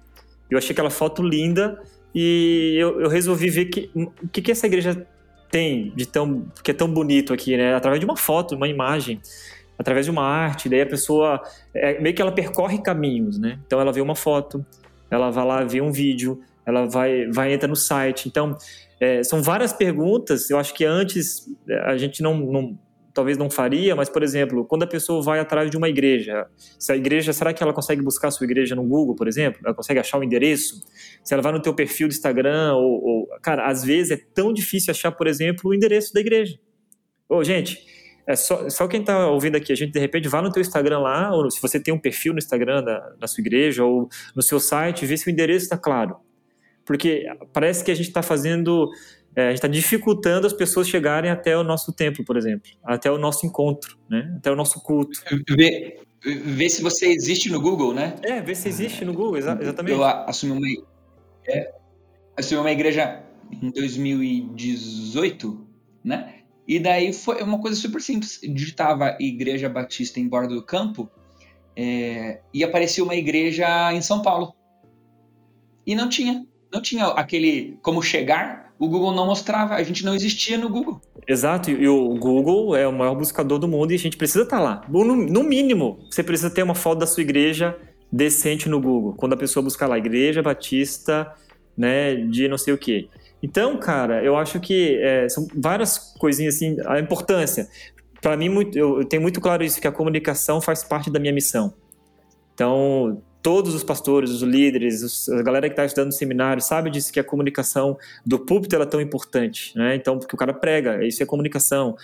[0.51, 1.81] eu achei aquela foto linda
[2.14, 5.07] e eu, eu resolvi ver que, o que, que essa igreja
[5.50, 7.74] tem de tão que é tão bonito aqui, né?
[7.74, 9.20] Através de uma foto, uma imagem,
[9.78, 11.42] através de uma arte, daí a pessoa
[11.74, 13.59] é, meio que ela percorre caminhos, né?
[13.66, 14.64] Então ela vê uma foto,
[15.11, 18.28] ela vai lá ver um vídeo, ela vai vai entra no site.
[18.28, 18.57] Então
[19.00, 20.50] é, são várias perguntas.
[20.50, 22.78] Eu acho que antes é, a gente não, não
[23.14, 26.46] talvez não faria, mas, por exemplo, quando a pessoa vai atrás de uma igreja,
[26.79, 29.61] se a igreja, será que ela consegue buscar a sua igreja no Google, por exemplo?
[29.64, 30.83] Ela consegue achar o endereço?
[31.22, 34.53] Se ela vai no teu perfil do Instagram, ou, ou cara, às vezes é tão
[34.53, 36.59] difícil achar, por exemplo, o endereço da igreja.
[37.29, 37.87] Ô, gente,
[38.27, 40.98] é só, só quem está ouvindo aqui, a gente de repente vá no teu Instagram
[40.98, 44.42] lá, ou se você tem um perfil no Instagram da, da sua igreja, ou no
[44.42, 46.16] seu site, vê se o endereço está claro.
[46.85, 48.90] Porque parece que a gente está fazendo
[49.37, 53.11] é, a gente está dificultando as pessoas chegarem até o nosso templo, por exemplo, até
[53.11, 54.33] o nosso encontro, né?
[54.37, 55.20] até o nosso culto.
[55.51, 58.14] Vê, vê se você existe no Google, né?
[58.23, 59.92] É, vê se existe no Google, exa exatamente.
[59.92, 60.66] Eu assumi uma,
[61.49, 61.73] é,
[62.37, 65.66] assumi uma igreja em 2018,
[66.05, 66.35] né?
[66.66, 68.40] E daí foi uma coisa super simples.
[68.42, 71.11] Digitava Igreja Batista em Borda do Campo
[71.77, 74.55] é, e aparecia uma igreja em São Paulo.
[75.87, 76.47] E não tinha.
[76.74, 81.00] Não tinha aquele como chegar o Google não mostrava, a gente não existia no Google.
[81.26, 84.58] Exato, e o Google é o maior buscador do mundo e a gente precisa estar
[84.58, 84.84] tá lá.
[84.88, 87.76] No, mínimo, você precisa ter uma foto da sua igreja
[88.12, 89.14] decente no Google.
[89.14, 91.32] Quando a pessoa buscar lá, Igreja Batista,
[91.76, 93.08] né, de não sei o quê.
[93.42, 97.68] Então, cara, eu acho que é, são várias coisinhas assim, a importância.
[98.20, 101.74] para mim, eu tenho muito claro isso, que a comunicação faz parte da minha missão.
[102.54, 106.88] Então, todos os pastores, os líderes, os, a galera que está estudando no seminário sabe
[106.88, 109.94] disso que a comunicação do púlpito é tão importante, né?
[109.94, 111.94] Então, porque o cara prega, isso é comunicação.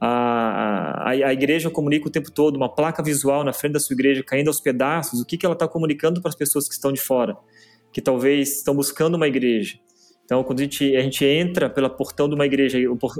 [0.00, 3.94] A, a, a igreja comunica o tempo todo, uma placa visual na frente da sua
[3.94, 6.92] igreja caindo aos pedaços, o que, que ela está comunicando para as pessoas que estão
[6.92, 7.36] de fora,
[7.92, 9.78] que talvez estão buscando uma igreja.
[10.24, 12.76] Então, quando a gente, a gente entra pela portão de uma igreja...
[12.98, 13.14] Por...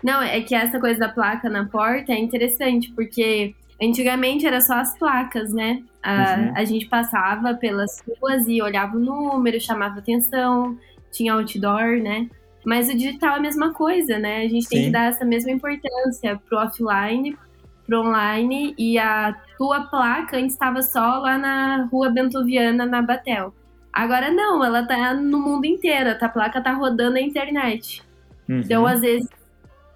[0.00, 4.74] Não, é que essa coisa da placa na porta é interessante, porque Antigamente era só
[4.74, 5.82] as placas, né?
[6.06, 6.52] A, uhum.
[6.54, 10.78] a gente passava pelas ruas e olhava o número, chamava atenção,
[11.10, 12.28] tinha outdoor, né?
[12.64, 14.38] Mas o digital é a mesma coisa, né?
[14.38, 14.68] A gente Sim.
[14.68, 17.36] tem que dar essa mesma importância pro offline,
[17.84, 23.52] pro online, e a tua placa antes estava só lá na rua Bentoviana, na Batel.
[23.92, 28.00] Agora não, ela tá no mundo inteiro, a placa tá rodando na internet.
[28.48, 28.60] Uhum.
[28.60, 29.28] Então, às vezes,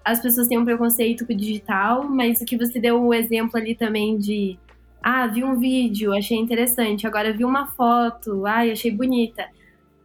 [0.04, 3.60] as pessoas têm um preconceito com o digital, mas o que você deu o exemplo
[3.60, 4.58] ali também de
[5.02, 9.46] ah, vi um vídeo, achei interessante, agora vi uma foto, ai, achei bonita.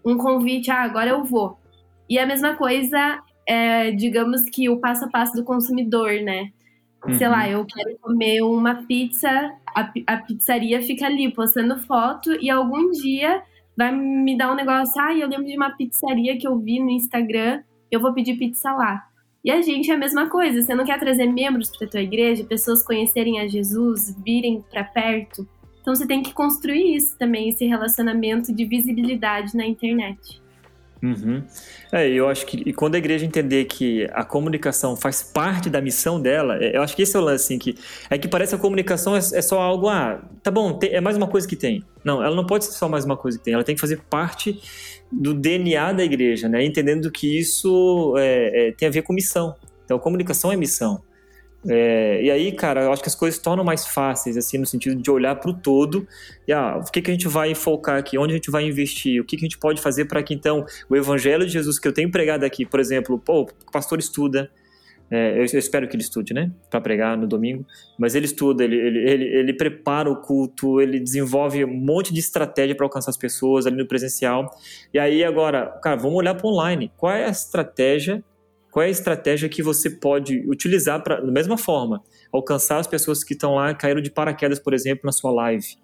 [0.03, 1.58] Um convite, ah, agora eu vou.
[2.10, 6.51] E a mesma coisa, é, digamos que o passo a passo do consumidor, né?
[7.05, 7.13] Uhum.
[7.13, 9.29] Sei lá, eu quero comer uma pizza,
[9.75, 13.43] a, a pizzaria fica ali postando foto e algum dia
[13.77, 16.89] vai me dar um negócio, ah, eu lembro de uma pizzaria que eu vi no
[16.89, 19.03] Instagram, eu vou pedir pizza lá.
[19.45, 20.60] E a gente é a mesma coisa.
[20.60, 25.47] Você não quer trazer membros para tua igreja, pessoas conhecerem a Jesus, virem para perto.
[25.79, 30.41] Então você tem que construir isso também, esse relacionamento de visibilidade na internet.
[31.03, 31.43] Uhum.
[31.91, 35.79] É, eu acho que e quando a igreja entender que a comunicação faz parte da
[35.79, 37.77] missão dela, é, eu acho que esse é o lance, assim, que
[38.10, 41.17] é que parece que a comunicação é, é só algo, ah, tá bom, é mais
[41.17, 41.84] uma coisa que tem.
[42.03, 44.01] Não, ela não pode ser só mais uma coisa que tem, ela tem que fazer
[44.10, 44.60] parte
[45.11, 46.63] do DNA da igreja, né?
[46.65, 49.55] Entendendo que isso é, é, tem a ver com missão.
[49.83, 51.01] Então, comunicação é missão.
[51.67, 55.01] É, e aí, cara, eu acho que as coisas tornam mais fáceis, assim, no sentido
[55.01, 56.07] de olhar para o todo
[56.47, 59.19] e, ah, o que, que a gente vai focar aqui, onde a gente vai investir,
[59.19, 61.87] o que, que a gente pode fazer para que, então, o evangelho de Jesus que
[61.87, 64.51] eu tenho pregado aqui, por exemplo, pô, o pastor estuda,
[65.09, 66.51] é, eu, eu, espero que ele estude, né?
[66.69, 67.65] Para pregar no domingo.
[67.97, 72.19] Mas ele estuda, ele, ele, ele, ele, prepara o culto, ele desenvolve um monte de
[72.19, 74.49] estratégia para alcançar as pessoas ali no presencial.
[74.93, 76.91] E aí, agora, cara, vamos olhar para online.
[76.97, 78.23] Qual é a estratégia?
[78.71, 83.23] Qual é a estratégia que você pode utilizar para, da mesma forma, alcançar as pessoas
[83.23, 85.77] que estão lá, caíram de paraquedas, por exemplo, na sua live?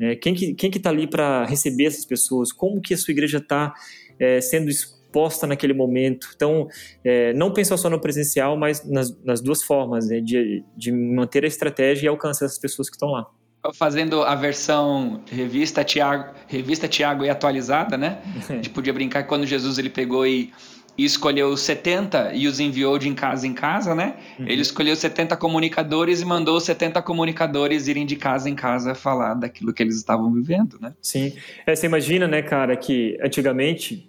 [0.00, 2.52] É, quem que quem que está ali para receber essas pessoas?
[2.52, 3.74] Como que a sua igreja está
[4.18, 4.97] é, sendo exposta?
[5.12, 6.28] Posta naquele momento.
[6.34, 6.68] Então,
[7.04, 11.44] é, não pensar só no presencial, mas nas, nas duas formas, né, de, de manter
[11.44, 13.26] a estratégia e alcançar as pessoas que estão lá.
[13.74, 18.22] Fazendo a versão revista Tiago, revista Tiago e atualizada, né?
[18.48, 20.52] A gente podia brincar que quando Jesus ele pegou e,
[20.96, 24.14] e escolheu 70 e os enviou de em casa em casa, né?
[24.38, 24.46] Uhum.
[24.46, 29.72] Ele escolheu 70 comunicadores e mandou 70 comunicadores irem de casa em casa falar daquilo
[29.72, 30.94] que eles estavam vivendo, né?
[31.02, 31.32] Sim.
[31.66, 34.08] É, você imagina, né, cara, que antigamente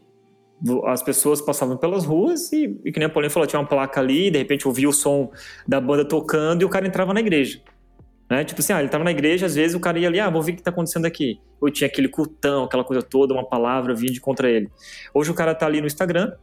[0.85, 3.99] as pessoas passavam pelas ruas e, e que nem a Paulinha falou, tinha uma placa
[3.99, 5.31] ali, de repente ouvia o som
[5.67, 7.61] da banda tocando e o cara entrava na igreja.
[8.29, 8.43] Né?
[8.43, 10.41] Tipo assim, ah, ele estava na igreja, às vezes o cara ia ali, ah, vou
[10.41, 11.39] ver o que está acontecendo aqui.
[11.59, 14.69] Ou tinha aquele cultão, aquela coisa toda, uma palavra vindo contra ele.
[15.13, 16.33] Hoje o cara está ali no Instagram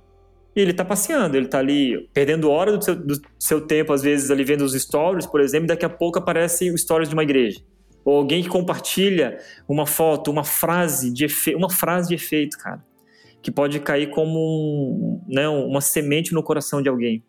[0.55, 4.03] e ele está passeando, ele está ali perdendo hora do seu, do seu tempo, às
[4.03, 7.15] vezes ali vendo os stories, por exemplo, e daqui a pouco aparece o stories de
[7.15, 7.61] uma igreja.
[8.05, 12.83] Ou alguém que compartilha uma foto, uma frase de uma frase de efeito, cara
[13.47, 17.23] que pode cair como né, uma semente no coração de alguém.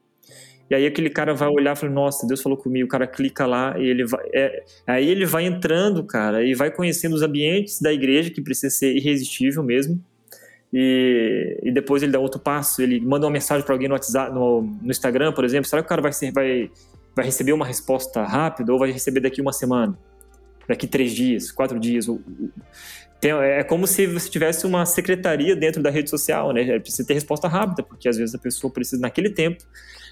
[0.68, 3.46] E aí aquele cara vai olhar e falar, nossa, Deus falou comigo, o cara clica
[3.46, 4.26] lá e ele vai.
[4.34, 8.76] É, aí ele vai entrando, cara, e vai conhecendo os ambientes da igreja, que precisa
[8.76, 10.04] ser irresistível mesmo.
[10.74, 14.34] E, e depois ele dá outro passo, ele manda uma mensagem para alguém no WhatsApp,
[14.34, 15.70] no, no, Instagram, por exemplo.
[15.70, 16.72] Será que o cara vai, ser, vai,
[17.16, 19.96] vai receber uma resposta rápida ou vai receber daqui uma semana?
[20.68, 22.08] Daqui três dias, quatro dias?
[23.20, 26.62] Tem, é como se você tivesse uma secretaria dentro da rede social, né?
[26.62, 29.64] É, precisa ter resposta rápida, porque às vezes a pessoa precisa, naquele tempo,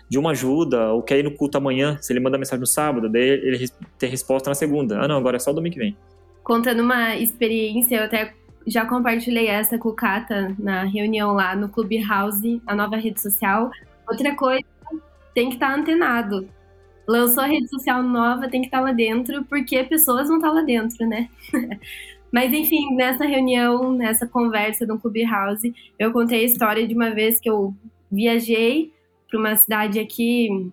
[0.09, 3.09] de uma ajuda, ou quer ir no culto amanhã, se ele manda mensagem no sábado,
[3.09, 4.99] daí ele tem resposta na segunda.
[4.99, 5.97] Ah, não, agora é só domingo que vem.
[6.43, 8.33] Contando uma experiência, eu até
[8.67, 13.69] já compartilhei essa com o Kata na reunião lá no Clubhouse, a nova rede social.
[14.07, 14.65] Outra coisa,
[15.33, 16.47] tem que estar tá antenado.
[17.07, 20.51] Lançou a rede social nova, tem que estar tá lá dentro, porque pessoas não estão
[20.51, 21.29] tá lá dentro, né?
[22.35, 27.39] Mas enfim, nessa reunião, nessa conversa do Clubhouse, eu contei a história de uma vez
[27.39, 27.73] que eu
[28.11, 28.91] viajei
[29.29, 30.69] para uma cidade aqui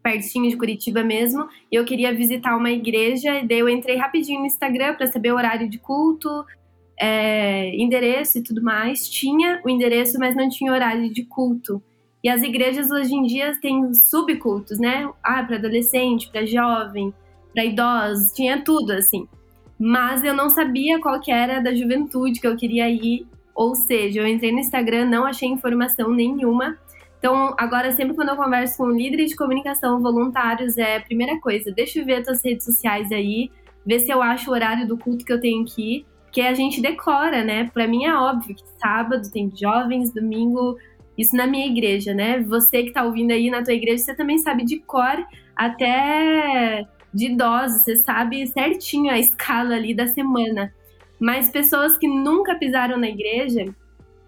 [0.00, 4.38] pertinho de Curitiba mesmo, e eu queria visitar uma igreja, e daí eu entrei rapidinho
[4.38, 6.44] no Instagram para saber o horário de culto,
[6.96, 9.08] é, endereço e tudo mais.
[9.08, 11.82] Tinha o endereço, mas não tinha horário de culto.
[12.22, 15.10] E as igrejas hoje em dia têm subcultos, né?
[15.20, 17.12] Ah, para adolescente, para jovem,
[17.52, 19.26] para idosos, tinha tudo assim.
[19.78, 24.20] Mas eu não sabia qual que era da juventude que eu queria ir, ou seja,
[24.20, 26.76] eu entrei no Instagram, não achei informação nenhuma.
[27.18, 31.72] Então, agora sempre quando eu converso com líderes de comunicação, voluntários, é a primeira coisa,
[31.72, 33.50] deixa eu ver as tuas redes sociais aí,
[33.84, 36.52] ver se eu acho o horário do culto que eu tenho que ir, que a
[36.52, 37.70] gente decora, né?
[37.72, 40.76] Para mim é óbvio que sábado tem jovens, domingo,
[41.16, 42.40] isso na minha igreja, né?
[42.40, 45.16] Você que tá ouvindo aí na tua igreja, você também sabe de cor
[45.56, 46.86] até
[47.16, 50.70] de idosos, você sabe certinho a escala ali da semana.
[51.18, 53.74] Mas pessoas que nunca pisaram na igreja,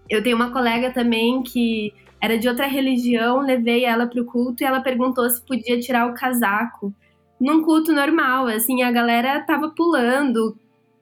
[0.09, 4.63] eu tenho uma colega também que era de outra religião, levei ela para o culto
[4.63, 6.91] e ela perguntou se podia tirar o casaco.
[7.39, 10.57] Num culto normal, assim, a galera tava pulando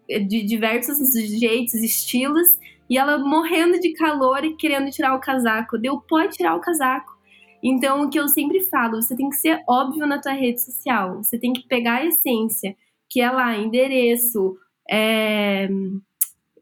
[0.07, 0.97] de diversos
[1.39, 2.49] jeitos, estilos,
[2.89, 5.77] e ela morrendo de calor e querendo tirar o casaco.
[5.77, 7.16] Deu, pode tirar o casaco.
[7.63, 11.23] Então, o que eu sempre falo, você tem que ser óbvio na tua rede social.
[11.23, 12.75] Você tem que pegar a essência,
[13.09, 14.55] que é lá, endereço,
[14.89, 15.67] é,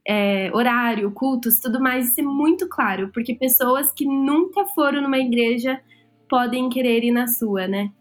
[0.07, 5.17] é, horário, cultos, tudo mais, e ser muito claro, porque pessoas que nunca foram numa
[5.17, 5.81] igreja
[6.29, 7.91] podem querer ir na sua, né?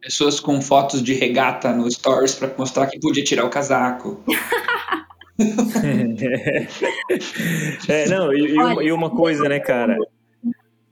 [0.00, 4.24] Pessoas com fotos de regata no stories para mostrar que podia tirar o casaco.
[7.86, 9.98] é, não, e, Olha, e, uma coisa, né, cara?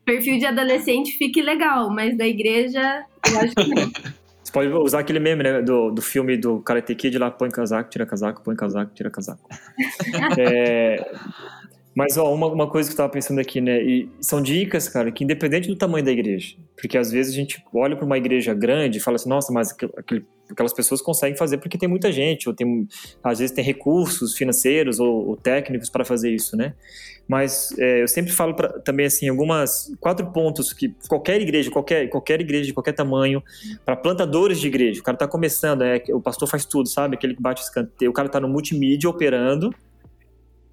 [0.08, 3.90] Perfil de adolescente fique legal, mas da igreja, eu acho que não.
[4.42, 7.90] Você pode usar aquele meme, né, do, do filme do Karate Kid lá, põe casaco,
[7.90, 9.46] tira casaco, põe casaco, tira casaco.
[10.40, 11.12] é,
[11.94, 15.12] mas, ó, uma, uma coisa que eu tava pensando aqui, né, e são dicas, cara,
[15.12, 18.54] que independente do tamanho da igreja, porque às vezes a gente olha para uma igreja
[18.54, 22.48] grande e fala assim, nossa, mas aquele, aquelas pessoas conseguem fazer porque tem muita gente,
[22.48, 22.88] ou tem,
[23.22, 26.72] às vezes tem recursos financeiros ou, ou técnicos para fazer isso, né?
[27.28, 32.08] Mas é, eu sempre falo pra, também assim algumas quatro pontos que qualquer igreja, qualquer
[32.08, 33.42] qualquer igreja de qualquer tamanho,
[33.84, 37.16] para plantadores de igreja, o cara está começando, é, o pastor faz tudo, sabe?
[37.16, 39.70] Aquele que bate escanteio, o cara está no multimídia operando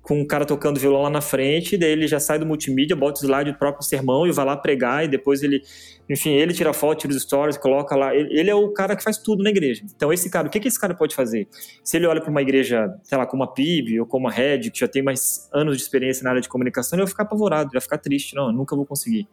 [0.05, 3.19] com o cara tocando violão lá na frente, daí ele já sai do multimídia, bota
[3.19, 5.63] o slide do próprio sermão e vai lá pregar, e depois ele,
[6.07, 8.15] enfim, ele tira foto, tira os stories, coloca lá.
[8.15, 9.81] Ele, ele, é o cara que faz tudo na igreja.
[9.83, 11.47] Então, esse cara, o que, que esse cara pode fazer?
[11.83, 14.69] Se ele olha para uma igreja, sei lá, como a PIB ou como a Red,
[14.69, 17.71] que já tem mais anos de experiência na área de comunicação, ele vai ficar apavorado,
[17.73, 18.35] vai ficar triste.
[18.35, 19.27] Não, nunca vou conseguir.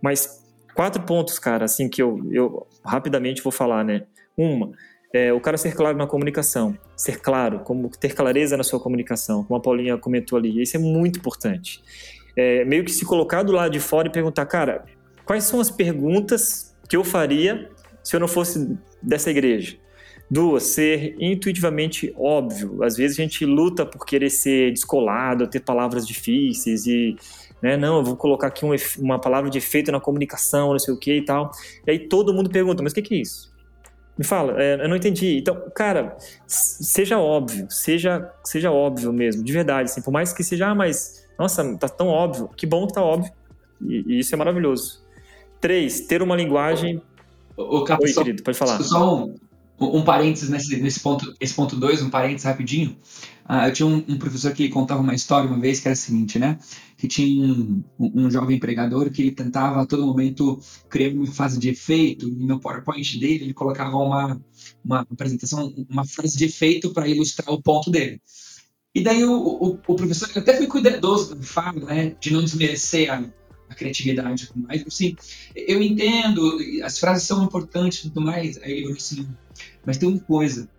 [0.00, 0.42] Mas
[0.74, 4.04] quatro pontos, cara, assim, que eu, eu rapidamente vou falar, né?
[4.34, 4.72] Uma,
[5.14, 9.44] é, o cara ser claro na comunicação, ser claro, como ter clareza na sua comunicação,
[9.44, 11.80] como a Paulinha comentou ali, isso é muito importante.
[12.36, 14.84] É, meio que se colocar do lado de fora e perguntar, cara,
[15.24, 17.70] quais são as perguntas que eu faria
[18.02, 19.76] se eu não fosse dessa igreja?
[20.28, 22.82] Duas, ser intuitivamente óbvio.
[22.82, 27.14] Às vezes a gente luta por querer ser descolado, ter palavras difíceis e
[27.62, 27.78] né?
[27.78, 30.98] Não, eu vou colocar aqui um, uma palavra de efeito na comunicação, não sei o
[30.98, 31.50] que e tal.
[31.86, 33.53] E aí todo mundo pergunta, mas o que, que é isso?
[34.16, 35.38] Me fala, é, eu não entendi.
[35.38, 40.68] Então, cara, seja óbvio, seja, seja óbvio mesmo, de verdade, assim, por mais que seja,
[40.68, 43.32] ah, mas, nossa, tá tão óbvio, que bom que tá óbvio.
[43.80, 45.02] E, e isso é maravilhoso.
[45.60, 47.02] Três, ter uma linguagem.
[47.56, 48.80] O, o Oi, querido, pode falar.
[48.82, 49.34] Só um,
[49.80, 52.96] um parênteses nesse, nesse ponto, esse ponto dois, um parênteses rapidinho.
[53.46, 55.96] Ah, eu tinha um, um, professor que contava uma história uma vez que era a
[55.96, 56.58] seguinte, né?
[57.04, 61.58] Que tinha um, um, jovem pregador que ele tentava a todo momento criar uma fase
[61.58, 64.40] de efeito e no PowerPoint dele ele colocava uma,
[64.82, 68.22] uma apresentação, uma frase de efeito para ilustrar o ponto dele.
[68.94, 72.16] E daí o, o, o professor até foi cuidadoso do fala, né?
[72.18, 73.22] De não desmerecer a,
[73.68, 74.82] a criatividade mais.
[74.86, 75.14] Assim,
[75.54, 78.56] eu entendo, as frases são importantes e tudo mais.
[78.62, 79.28] Aí falou assim,
[79.84, 80.70] mas tem uma coisa,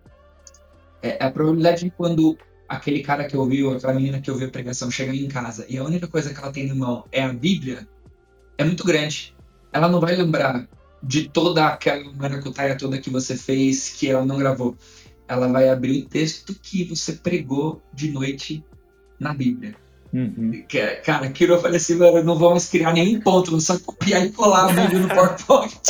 [1.00, 2.36] é, a probabilidade de quando
[2.68, 5.84] aquele cara que ouviu, aquela menina que ouviu a pregação chegar em casa e a
[5.84, 7.86] única coisa que ela tem na mão é a Bíblia,
[8.58, 9.34] é muito grande.
[9.72, 10.66] Ela não vai lembrar
[11.02, 14.76] de toda aquela maracutaia toda que você fez que ela não gravou.
[15.28, 18.64] Ela vai abrir o texto que você pregou de noite
[19.18, 19.74] na Bíblia.
[20.12, 20.64] Uhum.
[21.04, 24.30] Cara, aquilo eu falei assim, mano, não vamos criar nenhum ponto, vamos só copiar e
[24.30, 25.80] colar a Bíblia no PowerPoint.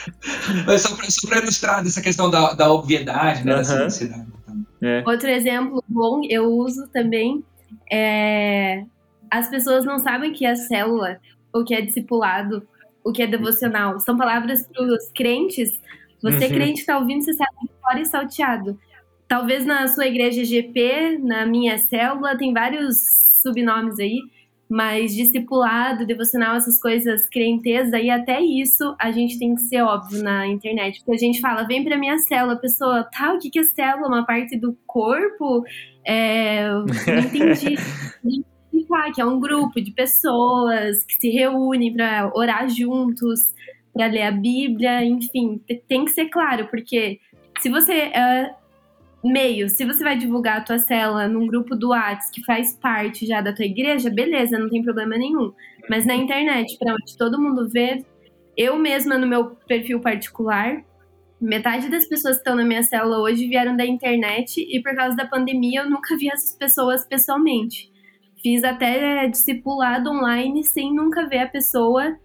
[0.66, 3.58] Mas só para ilustrar essa questão da, da obviedade, né, uhum.
[3.58, 4.37] da simplicidade.
[4.82, 5.02] É.
[5.06, 7.44] Outro exemplo bom, eu uso também,
[7.90, 8.84] é,
[9.30, 11.20] as pessoas não sabem o que é célula,
[11.52, 12.66] o que é discipulado,
[13.04, 13.98] o que é devocional.
[14.00, 15.80] São palavras para os crentes.
[16.22, 16.52] Você, uhum.
[16.52, 18.78] crente, está ouvindo, você sabe de fora e salteado.
[19.26, 22.96] Talvez na sua igreja GP, na minha célula, tem vários
[23.42, 24.20] subnomes aí,
[24.68, 30.22] mas discipulado, devocional, essas coisas, crenteza, e até isso a gente tem que ser óbvio
[30.22, 30.98] na internet.
[30.98, 33.64] Porque a gente fala, vem pra minha célula, a pessoa, tá, o que, que é
[33.64, 34.08] célula?
[34.08, 35.64] Uma parte do corpo?
[36.04, 37.76] É, não entendi.
[39.14, 43.52] que é um grupo de pessoas que se reúnem para orar juntos,
[43.92, 47.20] para ler a Bíblia, enfim, tem que ser claro, porque
[47.60, 48.54] se você é
[49.24, 53.26] meio, se você vai divulgar a tua célula num grupo do Whats que faz parte
[53.26, 55.52] já da tua igreja, beleza, não tem problema nenhum.
[55.88, 58.04] Mas na internet, para onde todo mundo vê,
[58.56, 60.82] eu mesma no meu perfil particular,
[61.40, 65.16] metade das pessoas que estão na minha célula hoje vieram da internet e por causa
[65.16, 67.90] da pandemia eu nunca vi essas pessoas pessoalmente.
[68.42, 72.16] Fiz até discipulado online sem nunca ver a pessoa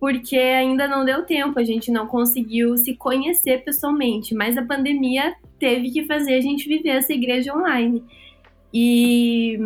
[0.00, 5.34] porque ainda não deu tempo, a gente não conseguiu se conhecer pessoalmente, mas a pandemia
[5.60, 8.02] teve que fazer a gente viver essa igreja online.
[8.74, 9.58] E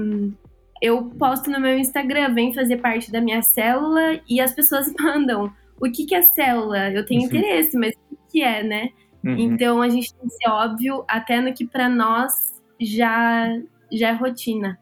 [0.83, 5.51] eu posto no meu Instagram, vem fazer parte da minha célula e as pessoas mandam
[5.81, 6.91] o que, que é célula?
[6.91, 7.27] Eu tenho uhum.
[7.27, 8.91] interesse, mas o que é, né?
[9.25, 9.37] Uhum.
[9.39, 12.33] Então a gente tem que ser óbvio até no que para nós
[12.81, 13.49] já,
[13.91, 14.79] já é rotina.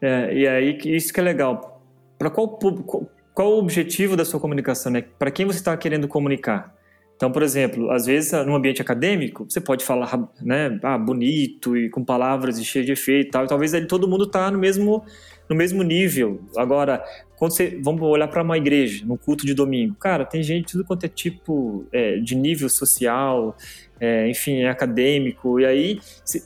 [0.00, 1.82] É, e aí isso que é legal.
[2.18, 5.02] Para qual público, qual o objetivo da sua comunicação, né?
[5.18, 6.74] Para quem você está querendo comunicar?
[7.16, 11.88] Então, por exemplo, às vezes no ambiente acadêmico, você pode falar, né, ah, bonito e
[11.88, 14.58] com palavras e cheio de efeito e tal, e talvez ali todo mundo está no
[14.58, 15.02] mesmo,
[15.48, 16.42] no mesmo nível.
[16.54, 17.02] Agora,
[17.38, 20.84] quando você, vamos olhar para uma igreja, no culto de domingo, cara, tem gente tudo
[20.84, 23.56] quanto é tipo é, de nível social,
[23.98, 25.98] é, enfim, é acadêmico, e aí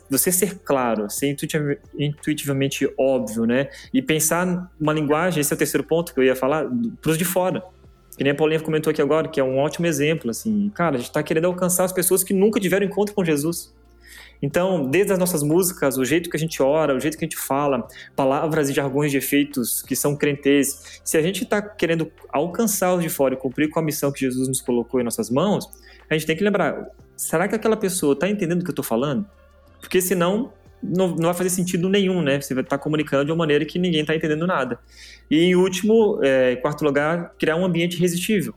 [0.08, 1.36] você ser claro, ser
[1.98, 3.68] intuitivamente óbvio, né?
[3.92, 6.64] E pensar uma linguagem, esse é o terceiro ponto que eu ia falar,
[7.02, 7.60] para os de fora.
[8.16, 10.98] Que nem a Paulinha comentou aqui agora, que é um ótimo exemplo, assim, cara, a
[10.98, 13.72] gente está querendo alcançar as pessoas que nunca tiveram encontro com Jesus.
[14.42, 17.28] Então, desde as nossas músicas, o jeito que a gente ora, o jeito que a
[17.28, 17.86] gente fala,
[18.16, 23.02] palavras e jargões de efeitos que são crentez, se a gente está querendo alcançar os
[23.02, 25.70] de fora e cumprir com a missão que Jesus nos colocou em nossas mãos,
[26.08, 28.84] a gente tem que lembrar: será que aquela pessoa está entendendo o que eu estou
[28.84, 29.26] falando?
[29.78, 30.52] Porque senão
[30.82, 32.40] não, não, vai fazer sentido nenhum, né?
[32.40, 34.78] Você vai estar tá comunicando de uma maneira que ninguém está entendendo nada.
[35.30, 38.54] E em último, é, quarto lugar, criar um ambiente irresistível.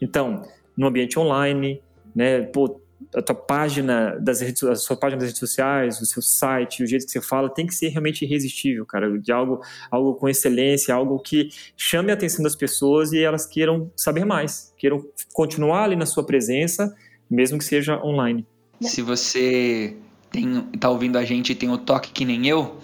[0.00, 0.42] Então,
[0.76, 1.80] no ambiente online,
[2.14, 2.42] né?
[2.42, 2.80] Pô,
[3.14, 6.86] a tua página das redes, a sua página das redes sociais, o seu site, o
[6.86, 9.60] jeito que você fala, tem que ser realmente irresistível, cara, de algo,
[9.90, 14.72] algo com excelência, algo que chame a atenção das pessoas e elas queiram saber mais,
[14.76, 16.94] queiram continuar ali na sua presença,
[17.30, 18.46] mesmo que seja online.
[18.80, 19.96] Se você
[20.30, 22.78] tem, tá ouvindo a gente e tem o toque que nem eu,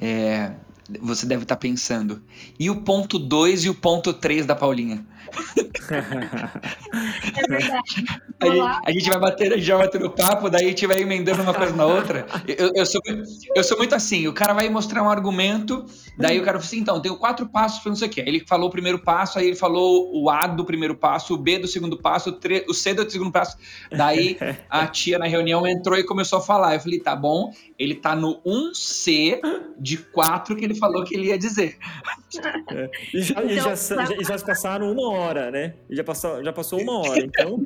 [0.00, 0.52] é,
[1.00, 2.22] você deve estar tá pensando.
[2.58, 5.04] E o ponto 2 e o ponto 3 da Paulinha?
[7.36, 8.82] É verdade.
[8.86, 11.42] a gente vai bater, a gente vai bater no papo, daí a gente vai emendando
[11.42, 12.26] uma coisa na outra.
[12.46, 13.00] Eu, eu, sou,
[13.54, 15.84] eu sou muito assim, o cara vai mostrar um argumento,
[16.16, 18.22] daí o cara fala assim, então, tenho quatro passos para não sei o quê.
[18.26, 21.58] Ele falou o primeiro passo, aí ele falou o A do primeiro passo, o B
[21.58, 23.56] do segundo passo, o, tre, o C do segundo passo.
[23.90, 24.36] Daí
[24.68, 26.74] a tia na reunião entrou e começou a falar.
[26.74, 29.40] Eu falei, tá bom, ele tá no 1C
[29.78, 31.78] de quatro que ele falou que ele ia dizer.
[32.70, 32.90] É.
[33.14, 35.17] E, já, então, e já, já, já, passaram uma hora,
[35.50, 35.74] né?
[35.90, 37.62] Já passou, já passou uma hora, então.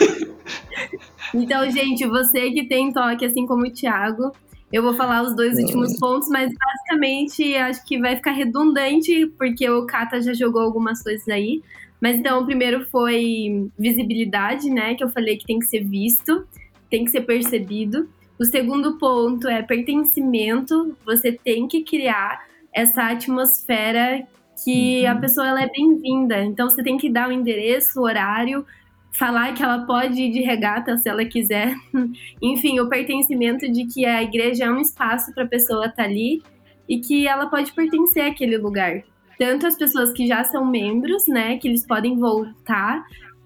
[1.34, 4.32] então, gente, você que tem toque, assim como o Thiago,
[4.72, 9.68] eu vou falar os dois últimos pontos, mas basicamente acho que vai ficar redundante, porque
[9.68, 11.62] o Kata já jogou algumas coisas aí.
[12.00, 14.94] Mas então, o primeiro foi visibilidade, né?
[14.94, 16.46] Que eu falei que tem que ser visto,
[16.90, 18.08] tem que ser percebido.
[18.38, 20.96] O segundo ponto é pertencimento.
[21.04, 24.24] Você tem que criar essa atmosfera
[24.64, 25.10] que uhum.
[25.10, 26.44] a pessoa ela é bem-vinda.
[26.44, 28.64] Então você tem que dar o endereço, o horário,
[29.12, 31.74] falar que ela pode ir de regata se ela quiser.
[32.42, 36.08] Enfim, o pertencimento de que a igreja é um espaço para a pessoa estar tá
[36.08, 36.42] ali
[36.88, 39.02] e que ela pode pertencer àquele lugar.
[39.38, 43.04] Tanto as pessoas que já são membros, né, que eles podem voltar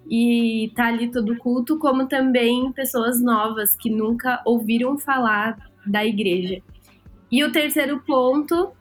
[0.08, 6.04] e estar tá ali todo culto, como também pessoas novas que nunca ouviram falar da
[6.04, 6.62] igreja.
[7.30, 8.72] E o terceiro ponto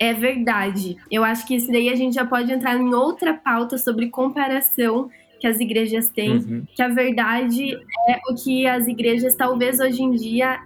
[0.00, 0.96] é verdade.
[1.10, 5.10] Eu acho que isso daí a gente já pode entrar em outra pauta sobre comparação
[5.38, 6.64] que as igrejas têm, uhum.
[6.74, 7.74] que a verdade
[8.08, 10.60] é o que as igrejas talvez hoje em dia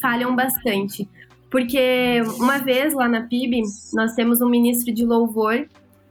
[0.00, 1.08] falham bastante.
[1.50, 3.62] Porque uma vez lá na PIB,
[3.94, 5.66] nós temos um ministro de louvor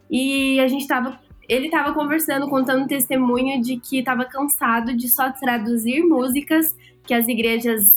[0.09, 5.32] e a gente estava ele estava conversando, contando testemunho de que estava cansado de só
[5.32, 7.89] traduzir músicas que as igrejas,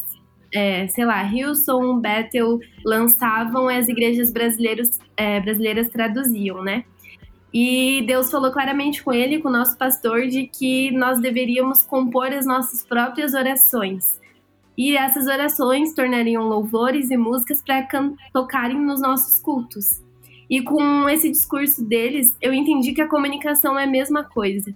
[0.53, 6.85] é, sei lá, Hillsong, Bethel lançavam e as igrejas brasileiros, é, brasileiras traduziam, né?
[7.53, 12.33] E Deus falou claramente com ele, com o nosso pastor, de que nós deveríamos compor
[12.33, 14.21] as nossas próprias orações.
[14.79, 17.87] E essas orações tornariam louvores e músicas para
[18.33, 20.01] tocarem nos nossos cultos.
[20.49, 24.75] E com esse discurso deles, eu entendi que a comunicação é a mesma coisa.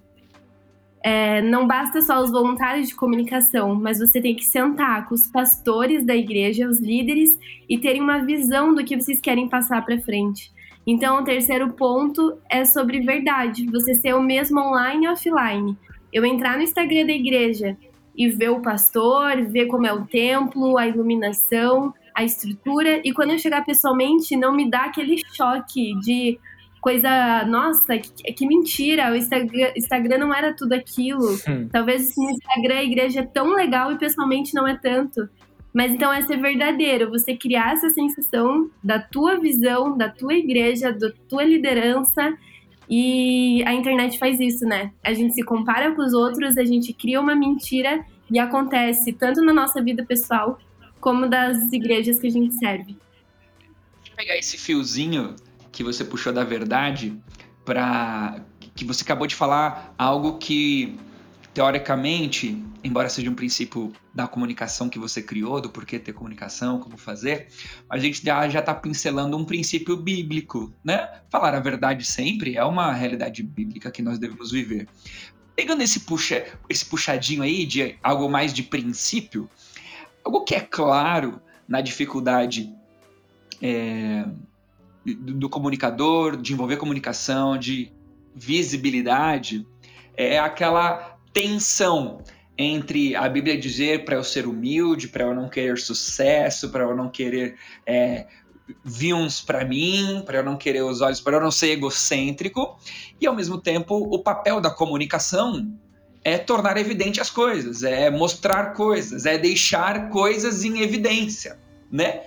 [1.04, 5.26] É, não basta só os voluntários de comunicação, mas você tem que sentar com os
[5.26, 7.38] pastores da igreja, os líderes,
[7.68, 10.50] e terem uma visão do que vocês querem passar para frente.
[10.86, 15.76] Então, o terceiro ponto é sobre verdade, você ser o mesmo online e offline.
[16.10, 17.76] Eu entrar no Instagram da igreja
[18.16, 23.32] e ver o pastor, ver como é o templo, a iluminação, a estrutura, e quando
[23.32, 26.38] eu chegar pessoalmente, não me dá aquele choque de
[26.84, 31.32] coisa, nossa, que, que mentira, o Instagram, Instagram não era tudo aquilo.
[31.48, 31.66] Hum.
[31.72, 35.26] Talvez no Instagram a igreja é tão legal e pessoalmente não é tanto.
[35.72, 40.92] Mas então é ser verdadeiro, você criar essa sensação da tua visão, da tua igreja,
[40.92, 42.36] da tua liderança.
[42.88, 44.92] E a internet faz isso, né?
[45.02, 49.40] A gente se compara com os outros, a gente cria uma mentira e acontece tanto
[49.40, 50.58] na nossa vida pessoal
[51.00, 52.94] como das igrejas que a gente serve.
[54.02, 55.34] Deixa eu pegar esse fiozinho
[55.74, 57.20] que você puxou da verdade
[57.64, 58.40] para
[58.76, 60.96] que você acabou de falar algo que
[61.52, 66.96] teoricamente, embora seja um princípio da comunicação que você criou, do porquê ter comunicação, como
[66.96, 67.48] fazer,
[67.90, 71.20] a gente já está pincelando um princípio bíblico, né?
[71.28, 74.88] Falar a verdade sempre é uma realidade bíblica que nós devemos viver.
[75.56, 79.48] Pegando esse, puxa, esse puxadinho aí de algo mais de princípio,
[80.24, 82.72] algo que é claro na dificuldade
[83.62, 84.24] é,
[85.04, 87.92] do, do comunicador, de envolver comunicação, de
[88.34, 89.66] visibilidade,
[90.16, 92.22] é aquela tensão
[92.56, 96.96] entre a Bíblia dizer para eu ser humilde, para eu não querer sucesso, para eu
[96.96, 98.26] não querer é,
[98.84, 102.78] views para mim, para eu não querer os olhos, para eu não ser egocêntrico,
[103.20, 105.76] e ao mesmo tempo o papel da comunicação
[106.22, 111.58] é tornar evidente as coisas, é mostrar coisas, é deixar coisas em evidência,
[111.90, 112.22] né?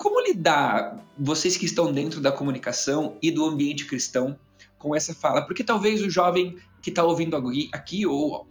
[0.00, 4.34] Como lidar, vocês que estão dentro da comunicação e do ambiente cristão,
[4.78, 5.42] com essa fala?
[5.42, 7.36] Porque talvez o jovem que está ouvindo
[7.70, 8.48] aqui, ou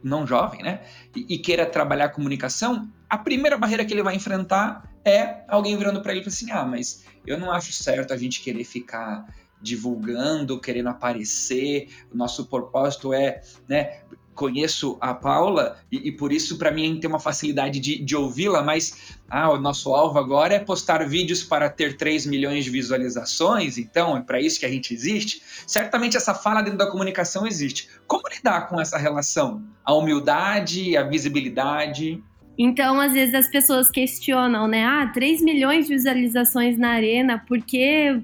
[0.00, 0.84] não jovem, né,
[1.16, 6.00] e, e, queira trabalhar comunicação, a primeira barreira que ele vai enfrentar é alguém virando
[6.00, 9.26] para ele e assim: ah, mas eu não acho certo a gente querer ficar
[9.60, 11.88] divulgando, querendo aparecer.
[12.12, 14.02] O nosso propósito é, né,
[14.34, 18.62] conheço a Paula e, e por isso para mim tem uma facilidade de, de ouvi-la,
[18.62, 23.78] mas ah, o nosso alvo agora é postar vídeos para ter 3 milhões de visualizações,
[23.78, 25.42] então é para isso que a gente existe.
[25.66, 27.88] Certamente essa fala dentro da comunicação existe.
[28.06, 29.62] Como lidar com essa relação?
[29.84, 32.22] A humildade, a visibilidade?
[32.58, 34.84] Então, às vezes as pessoas questionam, né?
[34.84, 38.22] Ah, 3 milhões de visualizações na arena, por que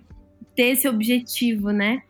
[0.55, 2.03] ter esse objetivo, né?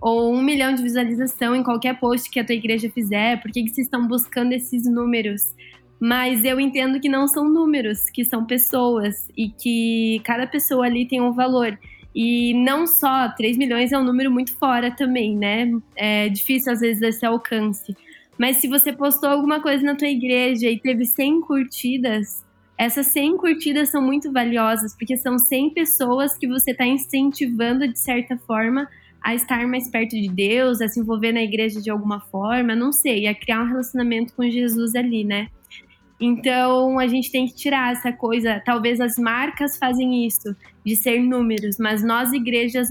[0.00, 3.62] Ou um milhão de visualização em qualquer post que a tua igreja fizer, por que,
[3.62, 5.54] que vocês estão buscando esses números?
[5.98, 11.06] Mas eu entendo que não são números, que são pessoas e que cada pessoa ali
[11.06, 11.78] tem um valor.
[12.14, 15.70] E não só 3 milhões é um número muito fora também, né?
[15.94, 17.96] É difícil às vezes esse alcance.
[18.38, 22.44] Mas se você postou alguma coisa na tua igreja e teve 100 curtidas,
[22.78, 27.98] essas 100 curtidas são muito valiosas, porque são 100 pessoas que você está incentivando de
[27.98, 28.86] certa forma
[29.22, 32.92] a estar mais perto de Deus, a se envolver na igreja de alguma forma, não
[32.92, 35.48] sei, a criar um relacionamento com Jesus ali, né?
[36.20, 38.62] Então a gente tem que tirar essa coisa.
[38.64, 40.54] Talvez as marcas fazem isso,
[40.84, 42.88] de ser números, mas nós igrejas,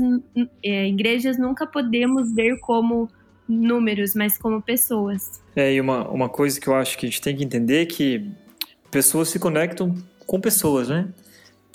[0.64, 3.10] é, igrejas nunca podemos ver como
[3.48, 5.42] números, mas como pessoas.
[5.56, 7.86] É, e uma, uma coisa que eu acho que a gente tem que entender é
[7.86, 8.30] que
[8.92, 9.96] pessoas se conectam
[10.26, 11.08] com pessoas, né?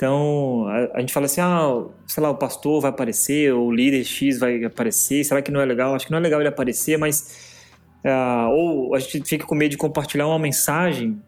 [0.01, 3.71] Então, a, a, gente fala assim, ah, sei lá, o pastor vai aparecer, ou o
[3.71, 5.95] líder X vai aparecer, será que não é legal?
[5.95, 7.61] Acho que não é legal ele aparecer, mas...
[8.03, 11.21] Uh, ou a gente fica com medo de compartilhar uma mensagem,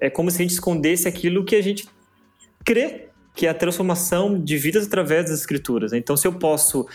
[0.00, 1.88] é como se a gente escondesse aquilo que a gente
[2.64, 5.92] crê, que é a transformação de vidas através das escrituras.
[5.92, 6.86] Então, se eu posso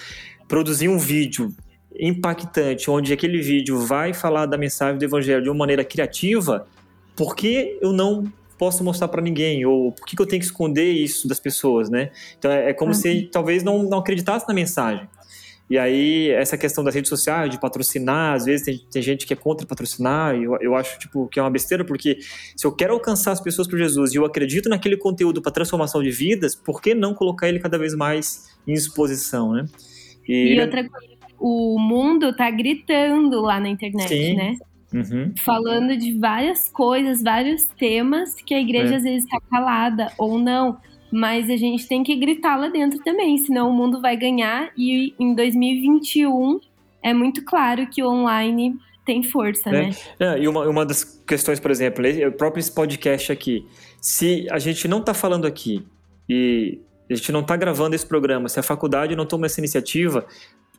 [0.48, 1.54] produzir um vídeo
[2.00, 6.66] impactante, onde aquele vídeo vai falar da mensagem do evangelho de uma maneira criativa,
[7.18, 9.66] por que eu não posso mostrar para ninguém?
[9.66, 12.12] Ou por que, que, eu tenho que esconder isso das pessoas, né?
[12.38, 12.98] Então é, é como uhum.
[12.98, 15.08] se talvez não, não acreditasse na mensagem.
[15.70, 19.34] E aí, essa questão das redes sociais, de patrocinar, às vezes tem, tem gente que
[19.34, 22.20] é contra patrocinar, e eu, eu acho tipo, que é uma besteira, porque
[22.56, 26.02] se eu quero alcançar as pessoas por Jesus e eu acredito naquele conteúdo para transformação
[26.02, 29.66] de vidas, por que não colocar ele cada vez mais em exposição, né?
[30.26, 34.36] E, e outra coisa, o mundo tá gritando lá na internet, Sim.
[34.36, 34.58] né?
[34.94, 35.34] Uhum.
[35.44, 38.98] Falando de várias coisas, vários temas que a igreja é.
[38.98, 40.78] às vezes está calada ou não.
[41.12, 44.72] Mas a gente tem que gritar lá dentro também, senão o mundo vai ganhar.
[44.78, 46.60] E em 2021
[47.02, 48.76] é muito claro que o online
[49.06, 49.72] tem força, é.
[49.72, 49.92] né?
[50.20, 53.66] É, e uma, uma das questões, por exemplo, o próprio esse podcast aqui.
[54.02, 55.86] Se a gente não está falando aqui
[56.30, 56.80] e
[57.10, 60.26] a gente não está gravando esse programa, se a faculdade não toma essa iniciativa,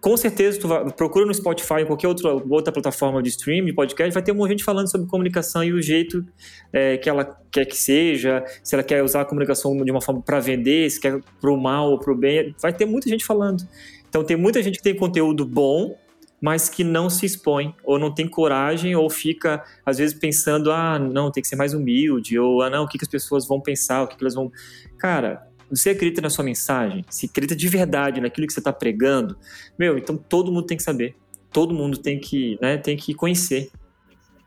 [0.00, 4.14] com certeza, tu vai, procura no Spotify ou qualquer outra, outra plataforma de streaming, podcast,
[4.14, 6.24] vai ter um monte de gente falando sobre comunicação e o jeito
[6.72, 10.22] é, que ela quer que seja, se ela quer usar a comunicação de uma forma
[10.22, 13.24] para vender, se quer para o mal ou para o bem, vai ter muita gente
[13.24, 13.66] falando.
[14.08, 15.96] Então tem muita gente que tem conteúdo bom,
[16.40, 20.96] mas que não se expõe, ou não tem coragem, ou fica, às vezes, pensando, ah,
[20.98, 23.60] não, tem que ser mais humilde, ou, ah, não, o que, que as pessoas vão
[23.60, 24.50] pensar, o que, que elas vão...
[24.96, 29.36] Cara, você acredita na sua mensagem, se acredita de verdade naquilo que você está pregando,
[29.78, 31.14] meu, então todo mundo tem que saber,
[31.52, 33.70] todo mundo tem que, né, tem que conhecer.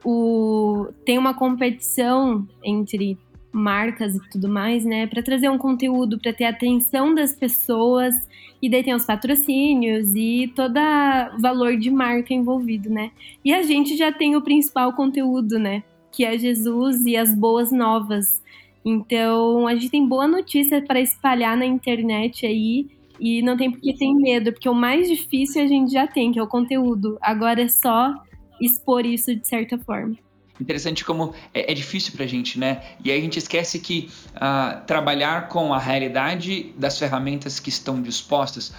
[0.04, 3.18] O, tem uma competição entre
[3.52, 8.16] marcas e tudo mais, né, para trazer um conteúdo, para ter a atenção das pessoas,
[8.62, 10.80] e daí tem os patrocínios e todo
[11.40, 13.12] valor de marca envolvido, né?
[13.44, 17.72] E a gente já tem o principal conteúdo, né, que é Jesus e as boas
[17.72, 18.42] novas
[18.84, 22.88] então, a gente tem boa notícia para espalhar na internet aí
[23.20, 26.32] e não tem por que ter medo, porque o mais difícil a gente já tem,
[26.32, 27.18] que é o conteúdo.
[27.22, 28.14] Agora é só
[28.60, 30.16] expor isso de certa forma.
[30.60, 32.84] Interessante como é, é difícil para a gente, né?
[33.04, 38.02] E aí a gente esquece que uh, trabalhar com a realidade das ferramentas que estão
[38.02, 38.74] dispostas,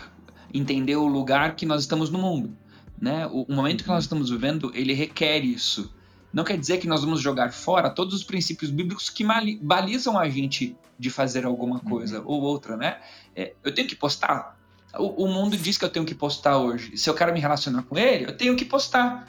[0.52, 2.56] entender o lugar que nós estamos no mundo,
[3.00, 3.26] né?
[3.28, 5.92] O, o momento que nós estamos vivendo, ele requer isso
[6.32, 9.24] não quer dizer que nós vamos jogar fora todos os princípios bíblicos que
[9.60, 11.90] balizam a gente de fazer alguma uhum.
[11.90, 12.28] coisa uhum.
[12.28, 13.00] ou outra, né?
[13.36, 14.58] É, eu tenho que postar.
[14.98, 16.96] O, o, mundo diz que eu tenho que postar hoje.
[16.96, 19.28] Se eu quero me relacionar com ele, eu tenho que postar.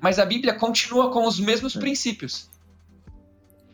[0.00, 2.50] Mas a Bíblia continua com os mesmos princípios.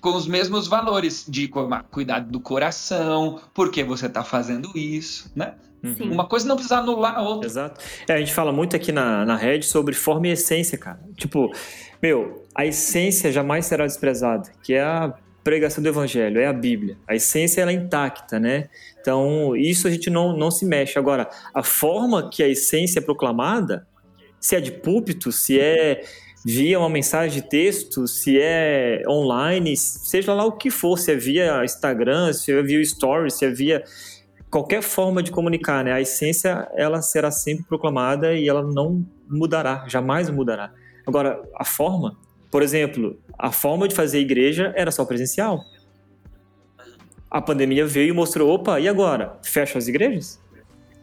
[0.00, 1.50] Com os mesmos valores de
[1.90, 5.54] cuidado do coração, por que você está fazendo isso, né?
[5.84, 6.10] Sim.
[6.10, 7.48] Uma coisa não precisa anular a outra.
[7.48, 7.80] Exato.
[8.08, 11.00] É, a gente fala muito aqui na, na rede sobre forma e essência, cara.
[11.16, 11.52] Tipo,
[12.02, 15.14] meu, a essência jamais será desprezada, que é a
[15.44, 16.98] pregação do evangelho, é a Bíblia.
[17.06, 18.68] A essência ela é intacta, né?
[19.00, 20.98] Então, isso a gente não, não se mexe.
[20.98, 23.86] Agora, a forma que a essência é proclamada,
[24.40, 26.02] se é de púlpito, se é
[26.44, 31.14] via uma mensagem de texto, se é online, seja lá o que for, se é
[31.14, 33.84] via Instagram, se é via Stories, se é via
[34.50, 35.92] qualquer forma de comunicar, né?
[35.92, 40.72] A essência ela será sempre proclamada e ela não mudará, jamais mudará.
[41.06, 42.16] Agora, a forma,
[42.50, 45.62] por exemplo, a forma de fazer igreja era só presencial.
[47.30, 49.38] A pandemia veio e mostrou, opa, e agora?
[49.42, 50.40] Fecha as igrejas?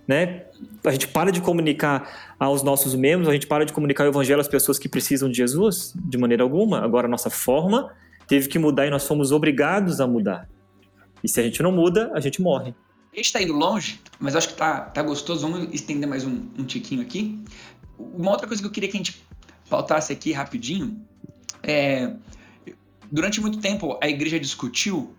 [0.08, 0.44] Né?
[0.84, 4.42] A gente para de comunicar aos nossos membros, a gente para de comunicar o evangelho
[4.42, 6.84] às pessoas que precisam de Jesus, de maneira alguma.
[6.84, 7.92] Agora, a nossa forma
[8.28, 10.50] teve que mudar e nós fomos obrigados a mudar.
[11.24, 12.74] E se a gente não muda, a gente morre.
[13.16, 15.48] A gente está indo longe, mas acho que tá, tá gostoso.
[15.50, 17.42] Vamos estender mais um, um tiquinho aqui.
[17.98, 19.26] Uma outra coisa que eu queria que a gente
[19.70, 21.02] pautasse aqui rapidinho,
[21.64, 22.14] é,
[23.10, 25.16] durante muito tempo a igreja discutiu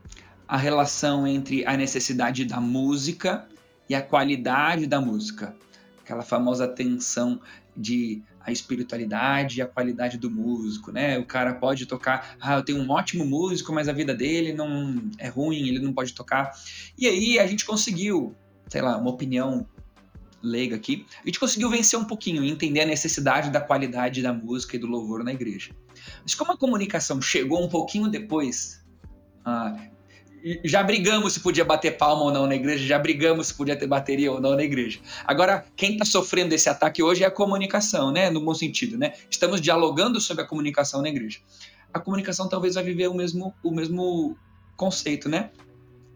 [0.46, 3.48] a relação entre a necessidade da música
[3.88, 5.56] e a qualidade da música.
[6.04, 7.40] Aquela famosa tensão
[7.74, 11.18] de a espiritualidade e a qualidade do músico, né?
[11.18, 15.10] O cara pode tocar, ah, eu tenho um ótimo músico, mas a vida dele não
[15.18, 16.52] é ruim, ele não pode tocar.
[16.96, 18.36] E aí a gente conseguiu,
[18.68, 19.66] sei lá, uma opinião
[20.40, 24.32] leiga aqui, a gente conseguiu vencer um pouquinho e entender a necessidade da qualidade da
[24.32, 25.72] música e do louvor na igreja.
[26.22, 28.80] Mas como a comunicação chegou um pouquinho depois,
[29.44, 29.76] ah,
[30.64, 33.86] já brigamos se podia bater palma ou não na igreja, já brigamos se podia ter
[33.86, 35.00] bateria ou não na igreja.
[35.24, 38.30] Agora, quem está sofrendo esse ataque hoje é a comunicação, né?
[38.30, 39.14] No bom sentido, né?
[39.28, 41.40] Estamos dialogando sobre a comunicação na igreja.
[41.92, 44.36] A comunicação talvez vai viver o mesmo, o mesmo
[44.76, 45.50] conceito, né?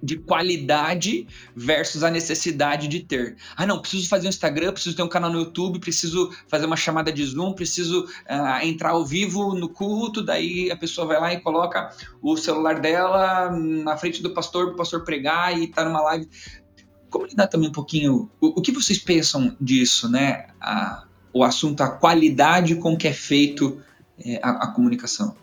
[0.03, 3.37] De qualidade versus a necessidade de ter.
[3.57, 6.77] Ah, não, preciso fazer um Instagram, preciso ter um canal no YouTube, preciso fazer uma
[6.77, 11.33] chamada de Zoom, preciso uh, entrar ao vivo no culto, daí a pessoa vai lá
[11.33, 11.91] e coloca
[12.23, 16.29] o celular dela na frente do pastor, para o pastor pregar e tá numa live.
[17.09, 20.47] Como lidar também um pouquinho, o, o que vocês pensam disso, né?
[20.61, 23.81] A, o assunto, a qualidade com que é feito
[24.19, 25.35] é, a, a comunicação.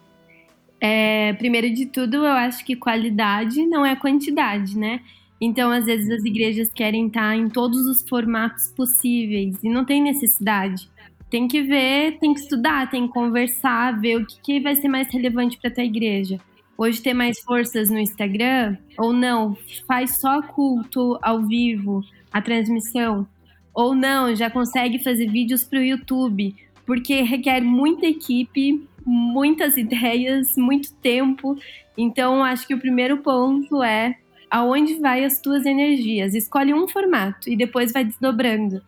[0.79, 5.01] É, primeiro de tudo, eu acho que qualidade não é quantidade, né?
[5.39, 10.01] Então, às vezes, as igrejas querem estar em todos os formatos possíveis e não tem
[10.01, 10.89] necessidade.
[11.29, 14.87] Tem que ver, tem que estudar, tem que conversar, ver o que, que vai ser
[14.87, 16.39] mais relevante para tua igreja.
[16.77, 19.57] Hoje ter mais forças no Instagram ou não?
[19.87, 23.27] Faz só culto ao vivo, a transmissão.
[23.73, 26.55] Ou não, já consegue fazer vídeos para o YouTube,
[26.85, 31.57] porque requer muita equipe, muitas ideias, muito tempo.
[31.97, 34.15] Então, acho que o primeiro ponto é
[34.49, 36.35] aonde vai as tuas energias.
[36.35, 38.81] Escolhe um formato e depois vai desdobrando.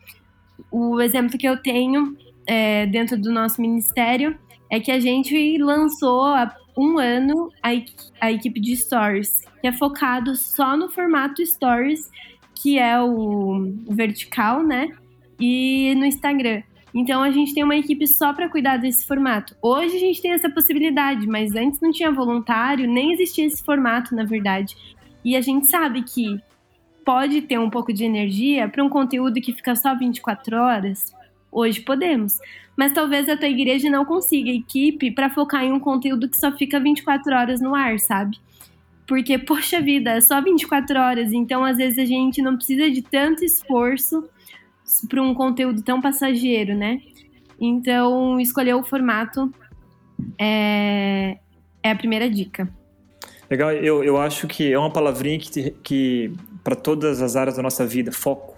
[0.72, 2.16] O exemplo que eu tenho
[2.46, 4.38] é, dentro do nosso ministério
[4.70, 7.70] é que a gente lançou há um ano a,
[8.22, 12.12] a equipe de Stories, que é focado só no formato Stories,
[12.62, 14.90] que é o vertical, né?
[15.40, 16.62] e no Instagram.
[16.94, 19.56] Então a gente tem uma equipe só para cuidar desse formato.
[19.62, 24.16] Hoje a gente tem essa possibilidade, mas antes não tinha voluntário, nem existia esse formato,
[24.16, 24.76] na verdade.
[25.24, 26.40] E a gente sabe que
[27.06, 31.14] pode ter um pouco de energia para um conteúdo que fica só 24 horas.
[31.52, 32.40] Hoje podemos,
[32.78, 36.52] mas talvez a tua igreja não consiga equipe para focar em um conteúdo que só
[36.52, 38.38] fica 24 horas no ar, sabe?
[39.08, 43.02] Porque, poxa vida, é só 24 horas, então às vezes a gente não precisa de
[43.02, 44.30] tanto esforço
[45.08, 47.00] para um conteúdo tão passageiro, né?
[47.60, 49.52] Então, escolher o formato
[50.40, 51.38] é,
[51.84, 52.70] é a primeira dica.
[53.50, 56.34] Legal, eu, eu acho que é uma palavrinha que, que
[56.64, 58.58] para todas as áreas da nossa vida, foco.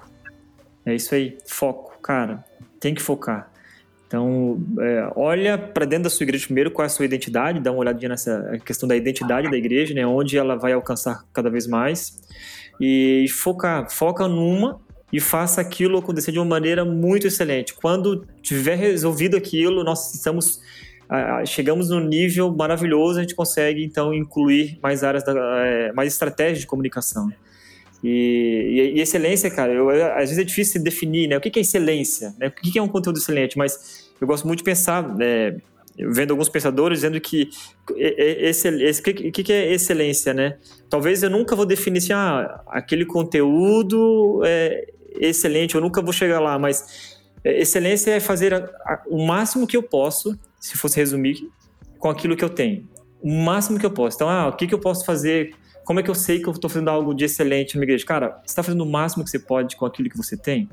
[0.85, 2.43] É isso aí, foco, cara,
[2.79, 3.49] tem que focar.
[4.07, 7.71] Então, é, olha para dentro da sua igreja primeiro qual é a sua identidade, dá
[7.71, 11.65] uma olhadinha nessa questão da identidade da igreja, né, onde ela vai alcançar cada vez
[11.65, 12.19] mais
[12.79, 17.73] e focar, foca numa e faça aquilo acontecer de uma maneira muito excelente.
[17.73, 20.61] Quando tiver resolvido aquilo, nós estamos
[21.45, 25.33] chegamos num nível maravilhoso, a gente consegue então incluir mais áreas, da,
[25.65, 27.29] é, mais estratégias de comunicação.
[28.03, 28.09] E,
[28.93, 31.37] e, e, excelência, cara, eu, às vezes é difícil definir, né?
[31.37, 32.33] O que é excelência?
[32.39, 32.47] Né?
[32.47, 33.57] O que é um conteúdo excelente?
[33.57, 35.57] Mas eu gosto muito de pensar, né?
[35.97, 37.49] vendo alguns pensadores dizendo que
[37.97, 40.57] esse, esse, que, que é excelência, né?
[40.89, 44.87] Talvez eu nunca vou definir assim, ah, aquele conteúdo é,
[45.19, 49.67] excelente, eu nunca vou chegar lá, mas é, excelência é fazer a, a, o máximo
[49.67, 51.49] que eu posso, se fosse resumir,
[51.97, 52.87] com aquilo que eu tenho.
[53.21, 54.17] O máximo que eu posso.
[54.17, 55.53] Então, ah, o que, que eu posso fazer?
[55.85, 58.05] Como é que eu sei que eu estou fazendo algo de excelente na minha igreja?
[58.05, 60.69] Cara, você está fazendo o máximo que você pode com aquilo que você tem?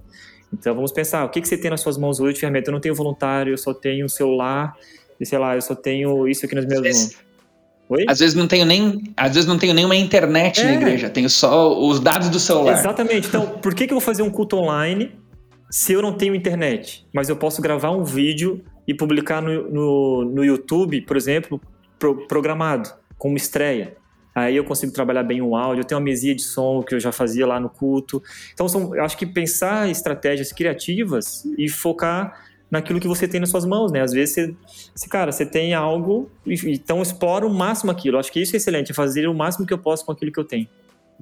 [0.53, 2.71] Então, vamos pensar, o que, que você tem nas suas mãos hoje de ferramenta?
[2.71, 4.75] Eu não tenho voluntário, eu só tenho um celular,
[5.21, 7.28] e sei lá, eu só tenho isso aqui nas minhas mãos.
[7.89, 8.05] Oi?
[8.07, 10.65] Às vezes não tenho nem, às vezes não tenho nenhuma internet é.
[10.65, 12.79] na igreja, tenho só os dados do celular.
[12.79, 13.29] Exatamente.
[13.29, 15.13] Então, por que, que eu vou fazer um culto online
[15.71, 17.07] se eu não tenho internet?
[17.13, 21.61] Mas eu posso gravar um vídeo e publicar no, no, no YouTube, por exemplo,
[21.99, 23.97] pro, programado, como estreia.
[24.35, 27.01] Aí eu consigo trabalhar bem o áudio, eu tenho uma mesinha de som que eu
[27.01, 28.23] já fazia lá no culto.
[28.53, 33.51] Então, são, eu acho que pensar estratégias criativas e focar naquilo que você tem nas
[33.51, 34.03] suas mãos, né?
[34.03, 34.55] Às vezes você,
[34.95, 38.19] você cara, você tem algo, então explora o máximo aquilo.
[38.19, 40.41] Acho que isso é excelente, é fazer o máximo que eu posso com aquilo que
[40.41, 40.69] eu tenho.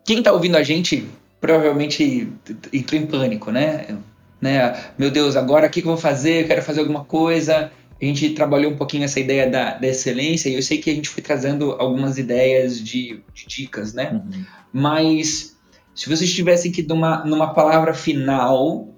[0.04, 1.06] Quem está ouvindo a gente
[1.40, 2.32] provavelmente
[2.72, 3.98] entrou em pânico, né?
[4.40, 4.76] né?
[4.98, 6.42] Meu Deus, agora o que, que eu vou fazer?
[6.42, 7.70] Eu quero fazer alguma coisa.
[8.00, 10.94] A gente trabalhou um pouquinho essa ideia da, da excelência e eu sei que a
[10.94, 14.10] gente foi trazendo algumas ideias de, de dicas, né?
[14.12, 14.44] Uhum.
[14.72, 15.56] Mas
[15.94, 18.88] se vocês tivessem que numa, numa palavra final,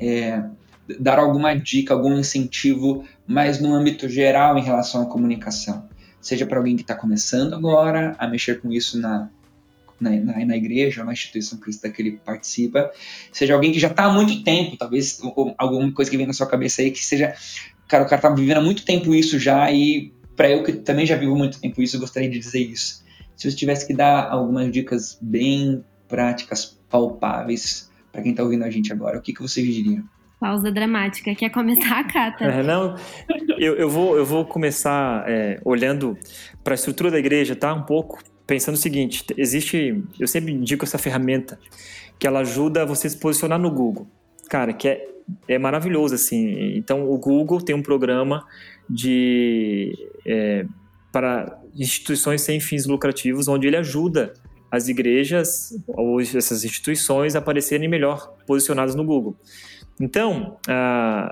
[0.00, 0.42] é,
[0.98, 5.88] dar alguma dica, algum incentivo, mas no âmbito geral em relação à comunicação.
[6.20, 9.28] Seja para alguém que está começando agora a mexer com isso na,
[10.00, 12.90] na, na, na igreja, na instituição cristã que ele participa,
[13.32, 15.20] seja alguém que já está há muito tempo, talvez
[15.56, 17.34] alguma coisa que vem na sua cabeça aí, que seja,
[17.86, 21.04] cara, o cara está vivendo há muito tempo isso já, e para eu que também
[21.04, 23.04] já vivo muito tempo isso, eu gostaria de dizer isso.
[23.36, 28.70] Se você tivesse que dar algumas dicas bem práticas, palpáveis, para quem está ouvindo a
[28.70, 30.04] gente agora, o que, que vocês diriam?
[30.40, 31.34] Pausa dramática.
[31.34, 32.44] Quer começar, Cata?
[32.44, 32.96] É, não,
[33.58, 36.16] eu, eu, vou, eu vou começar é, olhando
[36.62, 37.72] para a estrutura da igreja, tá?
[37.74, 41.58] Um pouco pensando o seguinte: existe, eu sempre indico essa ferramenta
[42.18, 44.06] que ela ajuda você se posicionar no Google.
[44.48, 45.08] Cara, que é,
[45.46, 46.76] é maravilhoso assim.
[46.76, 48.44] Então, o Google tem um programa
[48.88, 49.92] de
[50.26, 50.64] é,
[51.12, 54.34] para instituições sem fins lucrativos, onde ele ajuda
[54.70, 59.36] as igrejas ou essas instituições a aparecerem melhor posicionadas no Google.
[60.00, 61.28] Então, uh,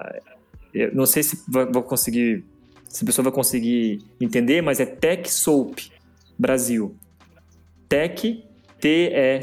[0.92, 2.44] não sei se vou conseguir,
[2.88, 5.78] se a pessoa vai conseguir entender, mas é Tech Soap
[6.38, 6.94] Brasil.
[7.88, 8.44] Tech,
[8.80, 9.36] T-E-C-H-S-O-U-P.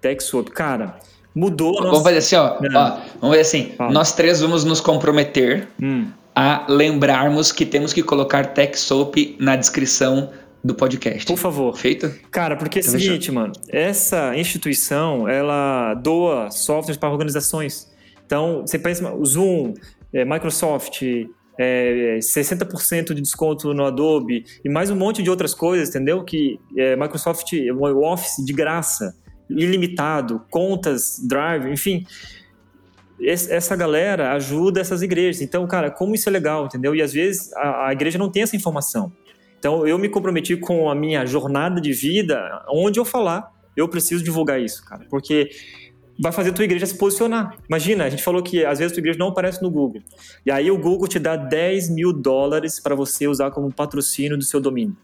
[0.00, 0.48] Tech Soap.
[0.48, 0.98] Cara,
[1.34, 1.74] mudou.
[1.74, 2.04] Vamos nossa...
[2.04, 2.54] fazer assim, ó.
[2.54, 3.72] ó vamos fazer assim.
[3.76, 3.92] Fala.
[3.92, 6.06] Nós três vamos nos comprometer hum.
[6.34, 10.30] a lembrarmos que temos que colocar Tech Soap na descrição
[10.62, 11.26] do podcast.
[11.26, 11.76] Por favor.
[11.76, 12.12] Feito?
[12.30, 17.90] Cara, porque é o seguinte, mano, essa instituição, ela doa softwares para organizações.
[18.24, 19.74] Então, você pensa, Zoom,
[20.12, 21.02] é, Microsoft,
[21.58, 26.24] é, 60% de desconto no Adobe e mais um monte de outras coisas, entendeu?
[26.24, 29.14] Que é, Microsoft, o Office de graça,
[29.48, 32.04] ilimitado, contas, Drive, enfim
[33.22, 35.42] essa galera ajuda essas igrejas.
[35.42, 36.94] Então, cara, como isso é legal, entendeu?
[36.94, 39.12] E às vezes a, a igreja não tem essa informação.
[39.60, 44.24] Então, eu me comprometi com a minha jornada de vida, onde eu falar, eu preciso
[44.24, 45.50] divulgar isso, cara, porque
[46.18, 47.56] vai fazer a tua igreja se posicionar.
[47.68, 50.02] Imagina, a gente falou que às vezes a tua igreja não aparece no Google.
[50.44, 54.44] E aí o Google te dá 10 mil dólares para você usar como patrocínio do
[54.44, 54.96] seu domínio.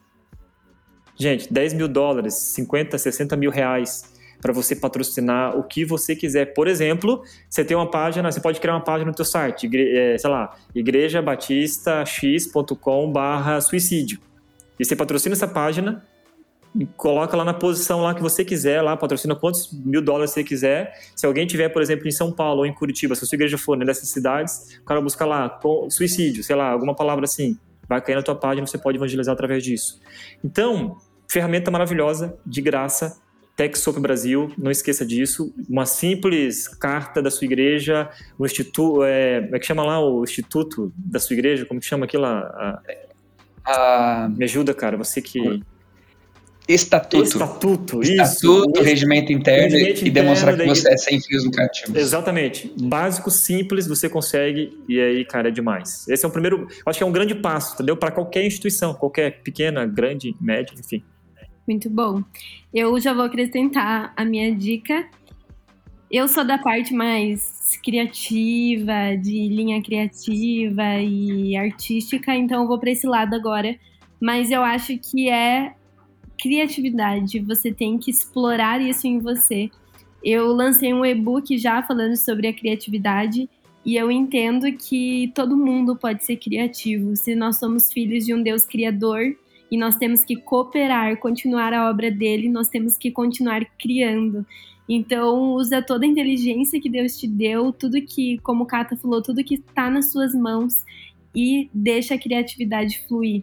[1.15, 4.15] Gente, 10 mil dólares, 50, 60 mil reais.
[4.41, 6.53] para você patrocinar o que você quiser.
[6.53, 10.19] Por exemplo, você tem uma página, você pode criar uma página no teu site, é,
[10.19, 14.21] sei lá, igrejabatista.x.com barra suicídio.
[14.79, 16.05] E você patrocina essa página,
[16.97, 20.93] coloca lá na posição lá que você quiser, lá patrocina quantos mil dólares você quiser.
[21.15, 23.57] Se alguém tiver, por exemplo, em São Paulo ou em Curitiba, se a sua igreja
[23.57, 25.59] for nessas cidades, o cara busca lá
[25.89, 27.59] suicídio, sei lá, alguma palavra assim,
[27.89, 30.01] vai cair na tua página, você pode evangelizar através disso.
[30.45, 30.97] Então,
[31.29, 33.21] ferramenta maravilhosa, de graça,
[33.57, 35.55] TechSoup Brasil, não esqueça disso.
[35.69, 40.23] Uma simples carta da sua igreja, o instituto, é, como é que chama lá o
[40.23, 41.65] instituto da sua igreja?
[41.65, 42.27] Como que chama aquilo?
[42.27, 42.83] A,
[43.67, 44.29] a...
[44.35, 45.63] Me ajuda, cara, você que
[46.69, 47.23] Estatuto.
[47.23, 48.13] Estatuto, isso.
[48.13, 51.95] Estatuto, regimento interno regimento e demonstrar que você é sem fios lucrativos.
[51.95, 52.73] Exatamente.
[52.81, 56.09] Básico, simples, você consegue e aí, cara, é demais.
[56.09, 57.97] Esse é o primeiro, acho que é um grande passo, entendeu?
[57.97, 61.05] Para qualquer instituição, qualquer pequena, grande, média, enfim.
[61.69, 62.23] Muito bom.
[62.75, 65.09] Eu já vou acrescentar a minha dica.
[66.11, 72.91] Eu sou da parte mais criativa, de linha criativa e artística, então eu vou para
[72.91, 73.77] esse lado agora.
[74.21, 75.75] Mas eu acho que é
[76.41, 79.71] criatividade, você tem que explorar isso em você.
[80.23, 83.49] Eu lancei um e-book já falando sobre a criatividade
[83.85, 87.15] e eu entendo que todo mundo pode ser criativo.
[87.15, 89.37] Se nós somos filhos de um Deus criador
[89.71, 94.45] e nós temos que cooperar, continuar a obra dele, nós temos que continuar criando.
[94.89, 99.21] Então, usa toda a inteligência que Deus te deu, tudo que, como o Kata falou,
[99.23, 100.85] tudo que está nas suas mãos
[101.35, 103.43] e deixa a criatividade fluir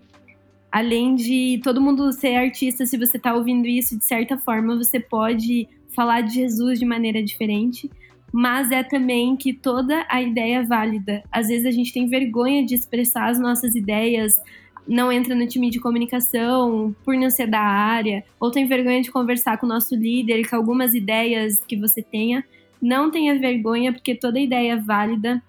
[0.74, 5.00] além de todo mundo ser artista, se você está ouvindo isso, de certa forma você
[5.00, 7.88] pode falar de Jesus de maneira diferente,
[8.32, 11.24] mas é também que toda a ideia é válida.
[11.32, 14.42] Às vezes a gente tem vergonha de expressar as nossas ideias,
[14.88, 19.12] não entra no time de comunicação por não ser da área, ou tem vergonha de
[19.12, 22.44] conversar com o nosso líder, com algumas ideias que você tenha.
[22.82, 25.42] Não tenha vergonha, porque toda ideia é válida.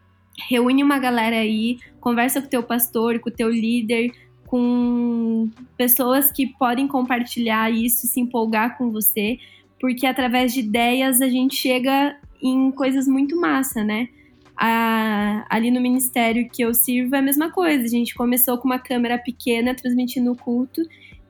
[0.48, 4.12] Reúne uma galera aí, conversa com o teu pastor, com o teu líder,
[4.46, 9.38] com pessoas que podem compartilhar isso e se empolgar com você,
[9.80, 14.08] porque através de ideias a gente chega em coisas muito massa, né?
[14.56, 17.84] A, ali no ministério que eu sirvo é a mesma coisa.
[17.84, 20.80] A gente começou com uma câmera pequena transmitindo o culto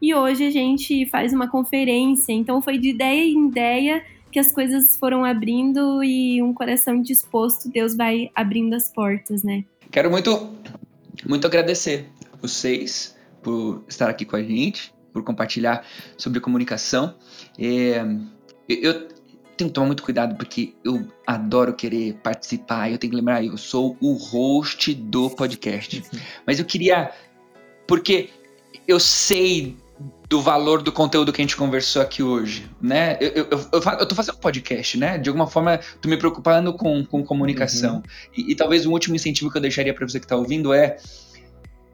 [0.01, 2.33] e hoje a gente faz uma conferência.
[2.33, 7.71] Então foi de ideia em ideia que as coisas foram abrindo e um coração disposto,
[7.71, 9.65] Deus vai abrindo as portas, né?
[9.93, 10.51] Quero muito,
[11.25, 12.07] muito agradecer
[12.43, 15.87] vocês por estar aqui com a gente, por compartilhar
[16.19, 17.15] sobre comunicação.
[17.57, 18.05] É,
[18.69, 19.09] eu
[19.57, 22.91] tenho que tomar muito cuidado porque eu adoro querer participar.
[22.91, 26.03] Eu tenho que lembrar, eu sou o host do podcast.
[26.47, 27.13] Mas eu queria,
[27.87, 28.31] porque
[28.87, 29.77] eu sei
[30.29, 33.17] do valor do conteúdo que a gente conversou aqui hoje, né?
[33.21, 35.19] Eu, eu, eu, eu tô fazendo um podcast, né?
[35.19, 37.97] De alguma forma, tô me preocupando com, com comunicação.
[37.97, 38.03] Uhum.
[38.37, 40.99] E, e, talvez o último incentivo que eu deixaria para você que tá ouvindo é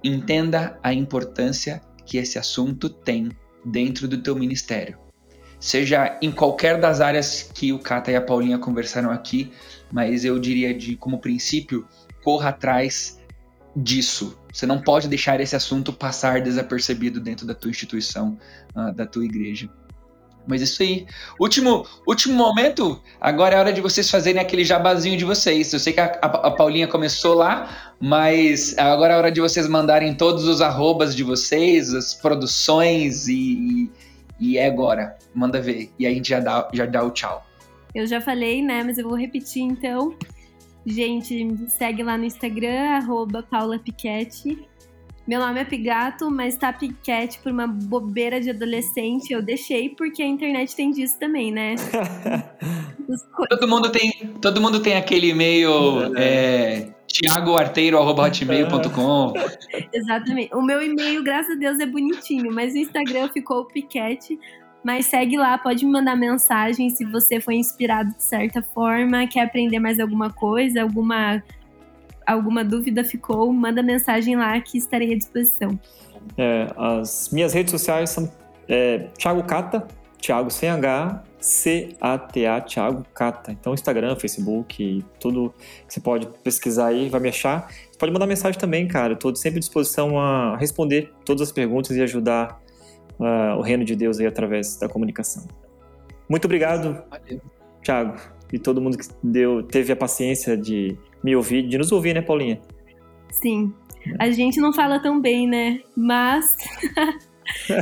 [0.02, 3.30] Entenda a importância que esse assunto tem
[3.64, 4.98] dentro do teu ministério.
[5.60, 9.52] Seja em qualquer das áreas que o Cata e a Paulinha conversaram aqui,
[9.92, 11.86] mas eu diria de como princípio,
[12.24, 13.20] corra atrás
[13.76, 14.38] disso.
[14.52, 18.38] Você não pode deixar esse assunto passar desapercebido dentro da tua instituição,
[18.74, 19.68] uh, da tua igreja.
[20.46, 21.06] Mas isso aí.
[21.38, 25.72] Último, último momento, agora é hora de vocês fazerem aquele jabazinho de vocês.
[25.72, 29.68] Eu sei que a, a, a, Paulinha começou lá, mas agora é hora de vocês
[29.68, 33.90] mandarem todos os arrobas de vocês, as produções e, e
[34.40, 35.16] é agora.
[35.34, 35.90] Manda ver.
[35.98, 37.46] E aí a gente já dá, já dá o tchau.
[37.94, 38.82] Eu já falei, né?
[38.82, 40.14] Mas eu vou repetir então.
[40.86, 44.58] Gente, segue lá no Instagram, arroba Paula Piquete.
[45.26, 49.32] Meu nome é Pigato, mas tá Piquete por uma bobeira de adolescente.
[49.32, 51.76] Eu deixei porque a internet tem disso também, né?
[53.48, 54.10] todo mundo tem,
[54.40, 59.34] todo mundo tem aquele e-mail é, tiagoarteiro.hotmail.com
[59.92, 60.54] Exatamente.
[60.54, 64.38] O meu e-mail, graças a Deus, é bonitinho, mas o Instagram ficou Piquete.
[64.82, 69.42] Mas segue lá, pode me mandar mensagem se você foi inspirado de certa forma, quer
[69.42, 71.42] aprender mais alguma coisa, alguma
[72.26, 75.78] alguma dúvida ficou, manda mensagem lá que estarei à disposição.
[76.38, 78.32] É, as minhas redes sociais são
[78.68, 79.86] é, Thiago Cata,
[80.18, 83.50] Thiago sem H, C-A-T-A, Thiago Cata.
[83.52, 85.54] Então, Instagram, Facebook, tudo
[85.86, 87.68] que você pode pesquisar aí, vai me achar.
[87.68, 89.14] Você pode mandar mensagem também, cara.
[89.14, 92.60] Estou sempre à disposição a responder todas as perguntas e ajudar
[93.18, 95.46] uh, o reino de Deus aí através da comunicação.
[96.28, 97.40] Muito obrigado, Valeu.
[97.82, 98.16] Thiago,
[98.52, 102.20] e todo mundo que deu, teve a paciência de me ouvir, de nos ouvir, né,
[102.20, 102.60] Paulinha?
[103.30, 103.72] Sim.
[104.18, 105.80] A gente não fala tão bem, né?
[105.96, 106.44] Mas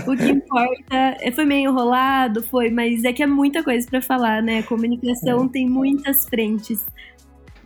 [0.07, 1.16] o que importa.
[1.21, 4.62] É, foi meio enrolado, foi, mas é que é muita coisa para falar, né?
[4.62, 5.49] Comunicação é.
[5.49, 6.85] tem muitas frentes.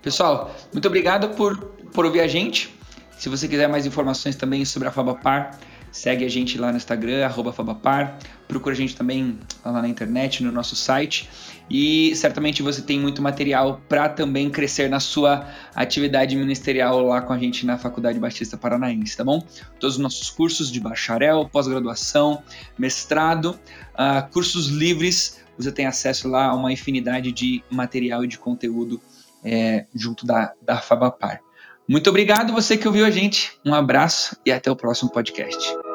[0.00, 1.58] Pessoal, muito obrigado por,
[1.92, 2.74] por ouvir a gente.
[3.18, 5.58] Se você quiser mais informações também sobre a Fabapar,
[5.92, 8.18] segue a gente lá no Instagram, Fabapar.
[8.48, 11.28] Procura a gente também lá na internet, no nosso site.
[11.70, 17.32] E certamente você tem muito material para também crescer na sua atividade ministerial lá com
[17.32, 19.40] a gente na Faculdade Batista Paranaense, tá bom?
[19.78, 22.42] Todos os nossos cursos de bacharel, pós-graduação,
[22.78, 23.58] mestrado,
[23.94, 29.00] uh, cursos livres, você tem acesso lá a uma infinidade de material e de conteúdo
[29.44, 31.40] é, junto da, da Fabapar.
[31.88, 33.52] Muito obrigado você que ouviu a gente.
[33.64, 35.91] Um abraço e até o próximo podcast.